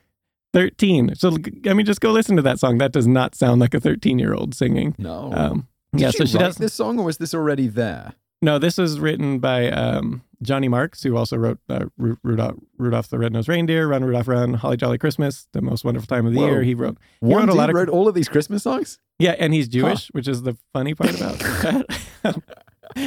[0.52, 1.14] 13.
[1.16, 1.36] So,
[1.66, 2.78] I mean, just go listen to that song.
[2.78, 4.94] That does not sound like a 13 year old singing.
[4.98, 5.32] No.
[5.32, 6.56] Um, yeah, so she write does.
[6.56, 8.14] this song, or was this already there?
[8.44, 13.08] No, this was written by um, Johnny Marks, who also wrote uh, Ru- Rudolph, Rudolph
[13.08, 16.40] the Red-Nosed Reindeer, Run Rudolph Run, Holly Jolly Christmas, The Most Wonderful Time of the
[16.40, 16.46] Whoa.
[16.48, 16.62] Year.
[16.62, 18.98] He wrote, He One wrote a lot of- wrote all of these Christmas songs.
[19.18, 21.38] yeah, and he's Jewish, which is the funny part about
[22.22, 22.36] that.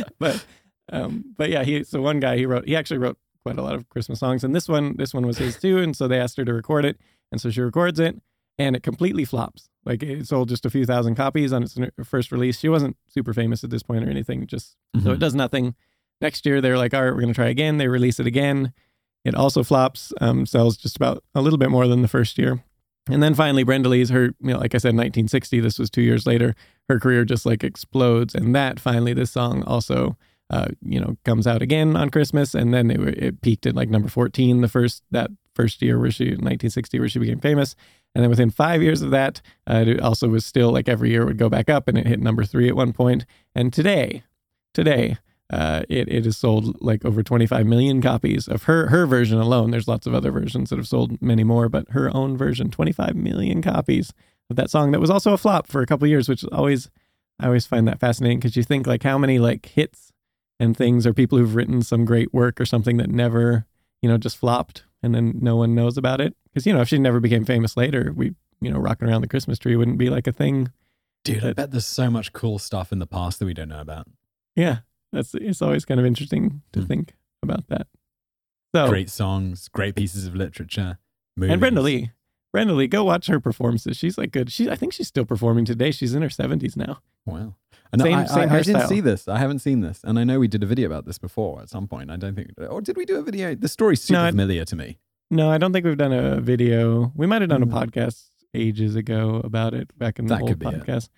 [0.19, 0.45] but,
[0.91, 3.75] um, but yeah, he so one guy he wrote, he actually wrote quite a lot
[3.75, 6.37] of Christmas songs, and this one, this one was his too, and so they asked
[6.37, 6.97] her to record it,
[7.31, 8.19] and so she records it,
[8.59, 9.69] and it completely flops.
[9.85, 12.59] Like it sold just a few thousand copies on its first release.
[12.59, 15.19] She wasn't super famous at this point or anything, just so it Mhm.
[15.19, 15.75] does nothing.
[16.21, 17.77] Next year, they're like, all right, we're going to try again.
[17.77, 18.73] They release it again.
[19.23, 22.63] It also flops, um, sells just about a little bit more than the first year.
[23.09, 26.01] And then finally, Brenda Lee's her, you know, like I said, 1960, this was two
[26.01, 26.55] years later,
[26.89, 28.33] her career just like explodes.
[28.35, 30.17] And that finally, this song also,
[30.49, 32.53] uh, you know, comes out again on Christmas.
[32.53, 36.11] And then it, it peaked at like number 14 the first, that first year where
[36.11, 37.75] she, 1960, where she became famous.
[38.15, 41.25] And then within five years of that, uh, it also was still like every year
[41.25, 43.25] would go back up and it hit number three at one point.
[43.53, 44.23] And today,
[44.73, 45.17] today,
[45.49, 49.71] uh, it, it has sold like over 25 million copies of her her version alone.
[49.71, 53.15] There's lots of other versions that have sold many more, but her own version, 25
[53.15, 54.13] million copies
[54.49, 56.89] of that song that was also a flop for a couple years, which always
[57.39, 60.11] I always find that fascinating because you think like how many like hits
[60.59, 63.65] and things are people who've written some great work or something that never
[64.01, 66.87] you know just flopped and then no one knows about it because you know if
[66.89, 70.09] she never became famous later, we you know rocking around the Christmas tree wouldn't be
[70.09, 70.71] like a thing.
[71.23, 73.81] Dude, I bet there's so much cool stuff in the past that we don't know
[73.81, 74.07] about.
[74.55, 74.79] Yeah,
[75.11, 76.85] that's it's always kind of interesting to Hmm.
[76.85, 77.87] think about that.
[78.75, 80.99] So Great songs, great pieces of literature.
[81.35, 81.51] Movies.
[81.53, 82.11] And Brenda Lee.
[82.51, 83.97] Brenda Lee, go watch her performances.
[83.97, 84.51] She's like good.
[84.51, 85.91] She I think she's still performing today.
[85.91, 86.99] She's in her 70s now.
[87.25, 87.55] Wow.
[87.91, 89.27] And Same- I, same I, I didn't see this.
[89.27, 90.01] I haven't seen this.
[90.03, 92.11] And I know we did a video about this before at some point.
[92.11, 93.55] I don't think, or did we do a video?
[93.55, 94.97] The story's super No, familiar to me.
[95.31, 97.11] No, I don't think we've done a video.
[97.15, 97.71] We might have done a Mm.
[97.73, 101.09] podcast ages ago about it back in the That old could be podcast.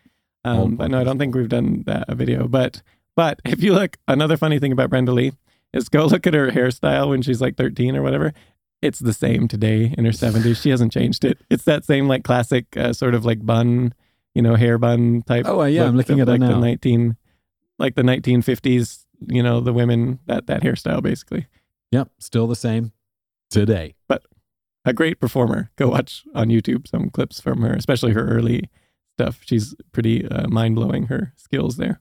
[0.45, 2.47] Um, Old but no, I don't think we've done that a video.
[2.47, 2.81] But
[3.15, 5.33] but if you look, another funny thing about Brenda Lee
[5.73, 8.33] is go look at her hairstyle when she's like 13 or whatever.
[8.81, 10.61] It's the same today in her 70s.
[10.61, 11.37] She hasn't changed it.
[11.49, 13.93] It's that same like classic uh, sort of like bun,
[14.39, 15.45] you know, hair bun type.
[15.45, 16.47] Oh, yeah, I'm looking at like now.
[16.47, 17.17] the 19,
[17.77, 19.05] like the 1950s.
[19.27, 21.47] You know, the women that that hairstyle basically.
[21.91, 22.93] Yep, still the same
[23.49, 23.95] today.
[24.07, 24.23] But
[24.85, 25.71] a great performer.
[25.75, 28.69] Go watch on YouTube some clips from her, especially her early
[29.17, 29.41] stuff.
[29.45, 31.99] She's pretty uh, mind blowing her skills there.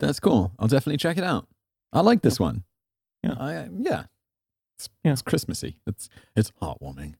[0.00, 0.52] That's cool.
[0.58, 1.48] I'll definitely check it out.
[1.92, 2.64] I like this one.
[3.22, 3.34] Yeah.
[3.38, 4.04] I, yeah.
[4.78, 5.12] It's, Yeah.
[5.12, 5.76] it's Christmassy.
[5.86, 7.16] It's it's heartwarming.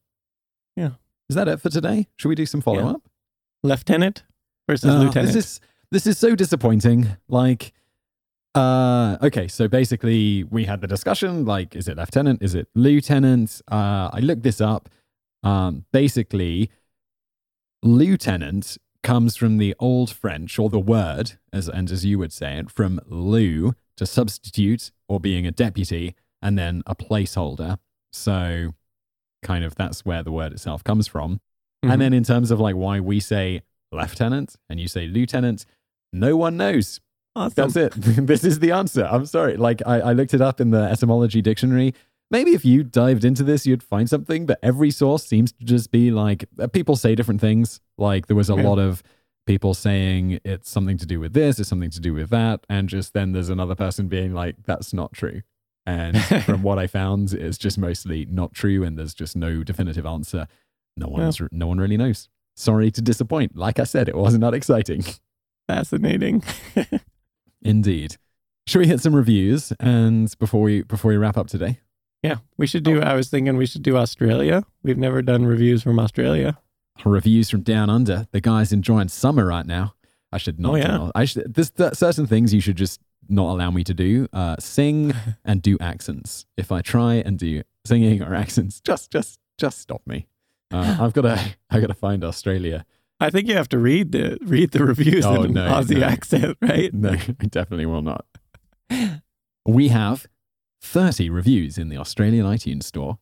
[0.75, 0.93] Yeah.
[1.29, 2.09] Is that it for today?
[2.17, 3.03] Should we do some follow up?
[3.63, 4.23] Lieutenant
[4.69, 5.33] versus Uh, lieutenant.
[5.33, 5.61] This is
[5.91, 7.16] this is so disappointing.
[7.29, 7.73] Like,
[8.55, 11.45] uh, okay, so basically we had the discussion.
[11.45, 12.43] Like, is it lieutenant?
[12.43, 13.61] Is it lieutenant?
[13.71, 14.89] Uh, I looked this up.
[15.43, 16.71] Um, basically,
[17.83, 22.59] lieutenant comes from the old French or the word, as and as you would say
[22.59, 27.79] it, from lieu to substitute or being a deputy, and then a placeholder.
[28.12, 28.75] So,
[29.43, 31.41] kind of that's where the word itself comes from.
[31.85, 31.93] Mhm.
[31.93, 33.62] And then in terms of like why we say
[33.93, 35.64] lieutenant and you say lieutenant,
[36.12, 37.01] no one knows.
[37.36, 37.55] awesome.
[37.70, 37.93] That's it.
[38.26, 39.05] this is the answer.
[39.11, 39.57] I'm sorry.
[39.57, 41.95] Like I, I looked it up in the etymology dictionary.
[42.30, 45.91] Maybe if you dived into this, you'd find something, but every source seems to just
[45.91, 47.80] be like uh, people say different things.
[47.97, 48.68] Like there was a Yeah.
[48.68, 49.03] lot of
[49.47, 52.66] people saying it's something to do with this, it's something to do with that.
[52.68, 55.41] And just then there's another person being like, that's not true.
[55.86, 58.84] And from what I found, it's just mostly not true.
[58.84, 60.49] And there's just no definitive answer.
[60.99, 62.28] No one's, no one really knows.
[62.59, 63.57] Sorry to disappoint.
[63.57, 65.05] Like I said, it wasn't that exciting.
[65.69, 66.43] Fascinating.
[67.63, 68.17] Indeed.
[68.67, 71.79] Should we hit some reviews and before we before we wrap up today?
[72.23, 73.01] yeah, we should do.
[73.01, 74.65] I was thinking we should do Australia.
[74.83, 76.59] We've never done reviews from Australia.
[77.05, 78.27] Reviews from down under.
[78.33, 79.95] The guys enjoying summer right now.
[80.33, 80.73] I should not.
[80.73, 80.99] Oh, yeah.
[80.99, 81.55] all- I should.
[81.55, 84.27] There's th- certain things you should just not allow me to do.
[84.33, 86.45] Uh, sing and do accents.
[86.57, 90.27] If I try and do singing or accents, just just just stop me.
[90.71, 91.55] Uh, I've got to.
[91.71, 92.85] I got to find Australia.
[93.21, 96.07] I think you have to read the read the reviews Oh, in no, Aussie no.
[96.07, 96.93] accent, right?
[96.95, 97.11] No,
[97.41, 98.25] I definitely will not.
[99.66, 100.27] We have
[100.83, 103.19] 30 reviews in the Australian iTunes store.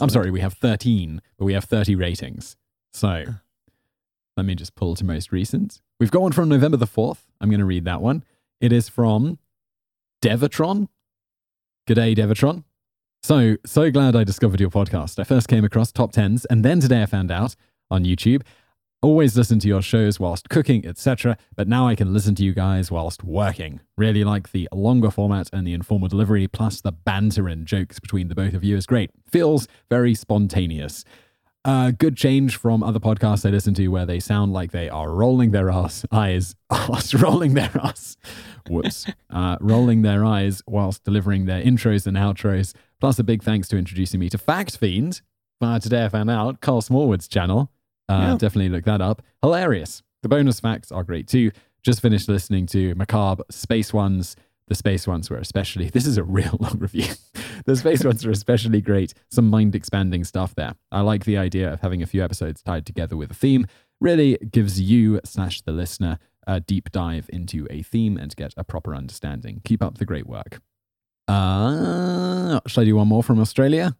[0.00, 2.56] I'm sorry, we have 13, but we have 30 ratings.
[2.92, 3.24] So
[4.36, 5.80] let me just pull to most recent.
[6.00, 7.20] We've got one from November the 4th.
[7.40, 8.24] I'm going to read that one.
[8.60, 9.38] It is from
[10.20, 10.88] Devatron.
[11.88, 12.64] G'day, Devatron.
[13.22, 15.18] So, so glad I discovered your podcast.
[15.18, 17.54] I first came across top 10s, and then today I found out
[17.90, 18.42] on YouTube.
[19.00, 21.36] Always listen to your shows whilst cooking, etc.
[21.54, 23.80] But now I can listen to you guys whilst working.
[23.96, 28.28] Really like the longer format and the informal delivery, plus the banter and jokes between
[28.28, 29.10] the both of you is great.
[29.30, 31.04] Feels very spontaneous.
[31.64, 35.12] Uh, good change from other podcasts I listen to where they sound like they are
[35.12, 36.54] rolling their ass, eyes,
[37.14, 38.16] rolling their ass,
[38.68, 42.74] whoops, uh, rolling their eyes whilst delivering their intros and outros.
[43.00, 45.20] Plus, a big thanks to introducing me to Fact Fiend.
[45.60, 47.70] Uh, today I found out Karl Smallwood's channel.
[48.08, 48.36] Uh, Yeah.
[48.38, 49.22] Definitely look that up.
[49.42, 50.02] Hilarious.
[50.22, 51.52] The bonus facts are great too.
[51.82, 54.34] Just finished listening to Macabre Space Ones.
[54.66, 57.06] The space ones were especially, this is a real long review.
[57.66, 59.14] the space ones are especially great.
[59.30, 60.74] Some mind expanding stuff there.
[60.92, 63.66] I like the idea of having a few episodes tied together with a theme.
[64.00, 68.64] Really gives you, slash the listener, a deep dive into a theme and get a
[68.64, 69.60] proper understanding.
[69.64, 70.60] Keep up the great work.
[71.28, 73.96] Uh, shall I do one more from Australia?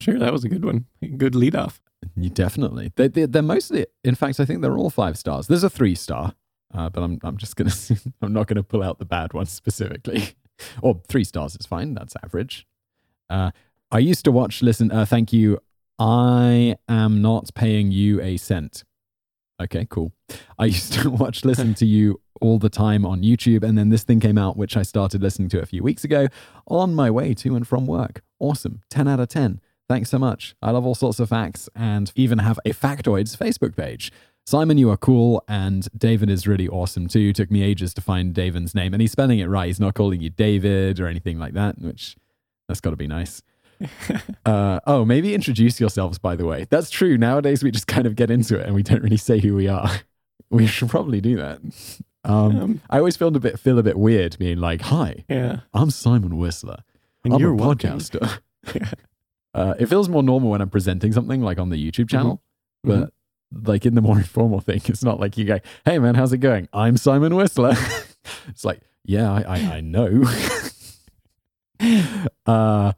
[0.00, 0.86] Sure, that was a good one.
[1.16, 1.82] Good lead off.
[2.16, 2.92] You definitely.
[2.96, 5.46] They, they, they're mostly, in fact, I think they're all five stars.
[5.46, 6.34] There's a three star,
[6.74, 9.34] uh, but I'm, I'm just going to, I'm not going to pull out the bad
[9.34, 10.34] ones specifically.
[10.82, 11.94] or three stars is fine.
[11.94, 12.66] That's average.
[13.28, 13.50] Uh,
[13.90, 15.58] I used to watch, listen, uh, thank you.
[15.98, 18.84] I am not paying you a cent.
[19.60, 20.12] Okay, cool.
[20.58, 23.62] I used to watch, listen to you all the time on YouTube.
[23.62, 26.28] And then this thing came out, which I started listening to a few weeks ago
[26.66, 28.22] on my way to and from work.
[28.38, 28.80] Awesome.
[28.90, 29.60] 10 out of 10.
[29.88, 30.54] Thanks so much.
[30.62, 34.12] I love all sorts of facts and even have a Factoids Facebook page.
[34.46, 37.32] Simon, you are cool, and David is really awesome too.
[37.32, 39.66] Took me ages to find David's name, and he's spelling it right.
[39.66, 42.16] He's not calling you David or anything like that, which
[42.66, 43.42] that's got to be nice.
[44.46, 46.66] uh, oh, maybe introduce yourselves, by the way.
[46.70, 47.16] That's true.
[47.18, 49.68] Nowadays, we just kind of get into it and we don't really say who we
[49.68, 49.90] are.
[50.52, 51.60] We should probably do that.
[52.24, 55.60] Um, Um, I always feel a bit feel a bit weird being like, "Hi, yeah.
[55.72, 56.82] I'm Simon Whistler.
[57.24, 58.40] And I'm you're a podcaster."
[59.54, 62.42] Uh, it feels more normal when I'm presenting something like on the YouTube channel,
[62.84, 63.10] Mhm.
[63.52, 66.32] but like in the more informal thing, it's not like you go, "Hey man, how's
[66.32, 66.68] it going?
[66.72, 67.74] I'm Simon Whistler."
[68.48, 70.24] it's like, yeah, I I, I know.
[72.46, 72.92] uh,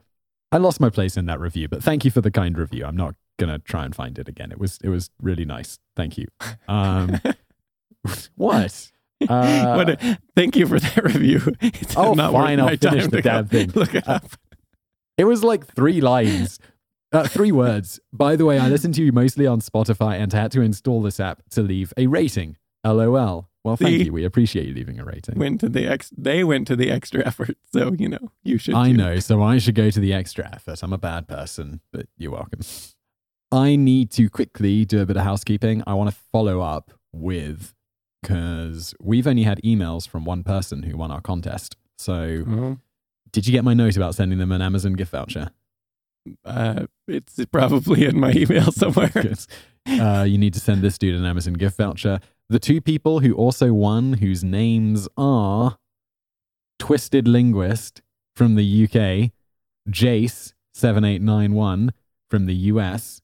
[0.52, 2.84] I lost my place in that review, but thank you for the kind review.
[2.84, 4.52] I'm not gonna try and find it again.
[4.52, 5.78] It was it was really nice.
[5.96, 6.26] Thank you.
[6.68, 7.20] Um,
[8.36, 8.92] what?
[9.28, 11.40] Uh, What a- thank you for that review.
[11.62, 13.70] It's Oh, not fine, I'll finish the damn thing.
[13.74, 14.26] Look it Uh, up.
[15.18, 16.58] It was like three lines,
[17.12, 18.00] uh, three words.
[18.12, 21.20] By the way, I listen to you mostly on Spotify and had to install this
[21.20, 22.56] app to leave a rating.
[22.84, 23.48] LOL.
[23.64, 24.04] Well, thank See?
[24.06, 24.12] you.
[24.12, 25.38] We appreciate you leaving a rating.
[25.38, 26.10] Went to the ex.
[26.16, 28.74] They went to the extra effort, so you know you should.
[28.74, 28.96] I too.
[28.96, 30.82] know, so I should go to the extra effort.
[30.82, 32.60] I'm a bad person, but you're welcome.
[33.52, 35.82] I need to quickly do a bit of housekeeping.
[35.86, 37.74] I want to follow up with
[38.22, 41.76] because we've only had emails from one person who won our contest.
[41.98, 42.78] So, Well,
[43.30, 45.50] did you get my note about sending them an Amazon gift voucher?
[46.44, 49.10] uh, it's probably in my email somewhere.
[49.88, 52.20] Uh, you need to send this dude an Amazon gift voucher.
[52.52, 55.78] The two people who also won, whose names are
[56.78, 58.02] Twisted Linguist
[58.36, 59.30] from the UK,
[59.88, 61.92] Jace7891
[62.28, 63.22] from the US.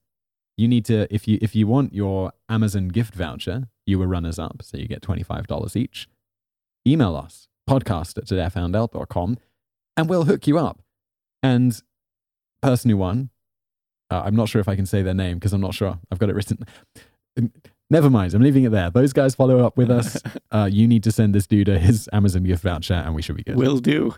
[0.57, 4.39] You need to, if you if you want your Amazon gift voucher, you were runners
[4.39, 6.09] up, so you get $25 each.
[6.87, 9.37] Email us, podcast at todayfoundout.com,
[9.99, 10.81] and we'll hook you up.
[11.43, 11.79] And
[12.62, 13.29] person who won,
[14.11, 15.99] uh, I'm not sure if I can say their name because I'm not sure.
[16.11, 16.64] I've got it written.
[17.91, 18.34] Never mind.
[18.34, 18.91] I'm leaving it there.
[18.91, 20.20] Those guys follow up with us.
[20.51, 23.43] Uh, you need to send this dude his Amazon gift voucher, and we should be
[23.43, 23.57] good.
[23.57, 24.14] Will do.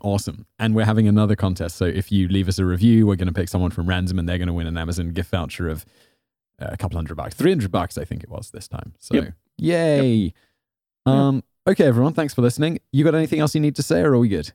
[0.00, 0.46] awesome.
[0.60, 1.76] And we're having another contest.
[1.76, 4.28] So if you leave us a review, we're going to pick someone from random, and
[4.28, 5.84] they're going to win an Amazon gift voucher of
[6.60, 8.94] uh, a couple hundred bucks, three hundred bucks, I think it was this time.
[9.00, 9.32] So Yep.
[9.58, 10.32] yay.
[11.04, 11.42] Um.
[11.66, 12.12] Okay, everyone.
[12.14, 12.78] Thanks for listening.
[12.92, 14.52] You got anything else you need to say, or are we good?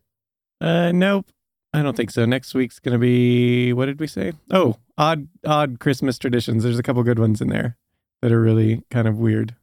[0.62, 1.26] Uh, nope.
[1.74, 2.26] I don't think so.
[2.26, 4.32] Next week's gonna be what did we say?
[4.50, 6.64] Oh, odd, odd Christmas traditions.
[6.64, 7.76] There's a couple good ones in there
[8.22, 9.56] that are really kind of weird,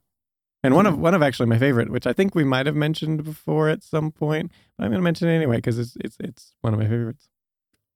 [0.62, 1.00] and one of hmm.
[1.00, 4.10] one of actually my favorite, which I think we might have mentioned before at some
[4.10, 4.52] point.
[4.76, 7.28] But I'm gonna mention it anyway because it's it's it's one of my favorites.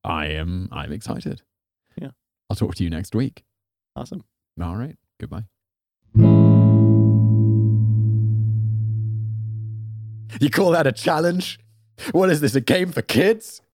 [0.05, 0.69] I am.
[0.73, 1.43] I'm excited.
[2.01, 2.11] Yeah.
[2.49, 3.45] I'll talk to you next week.
[3.97, 4.25] Awesome.
[4.63, 4.97] All right.
[5.21, 5.45] Goodbye.
[10.41, 11.59] You call that a challenge?
[12.13, 13.61] What is this, a game for kids?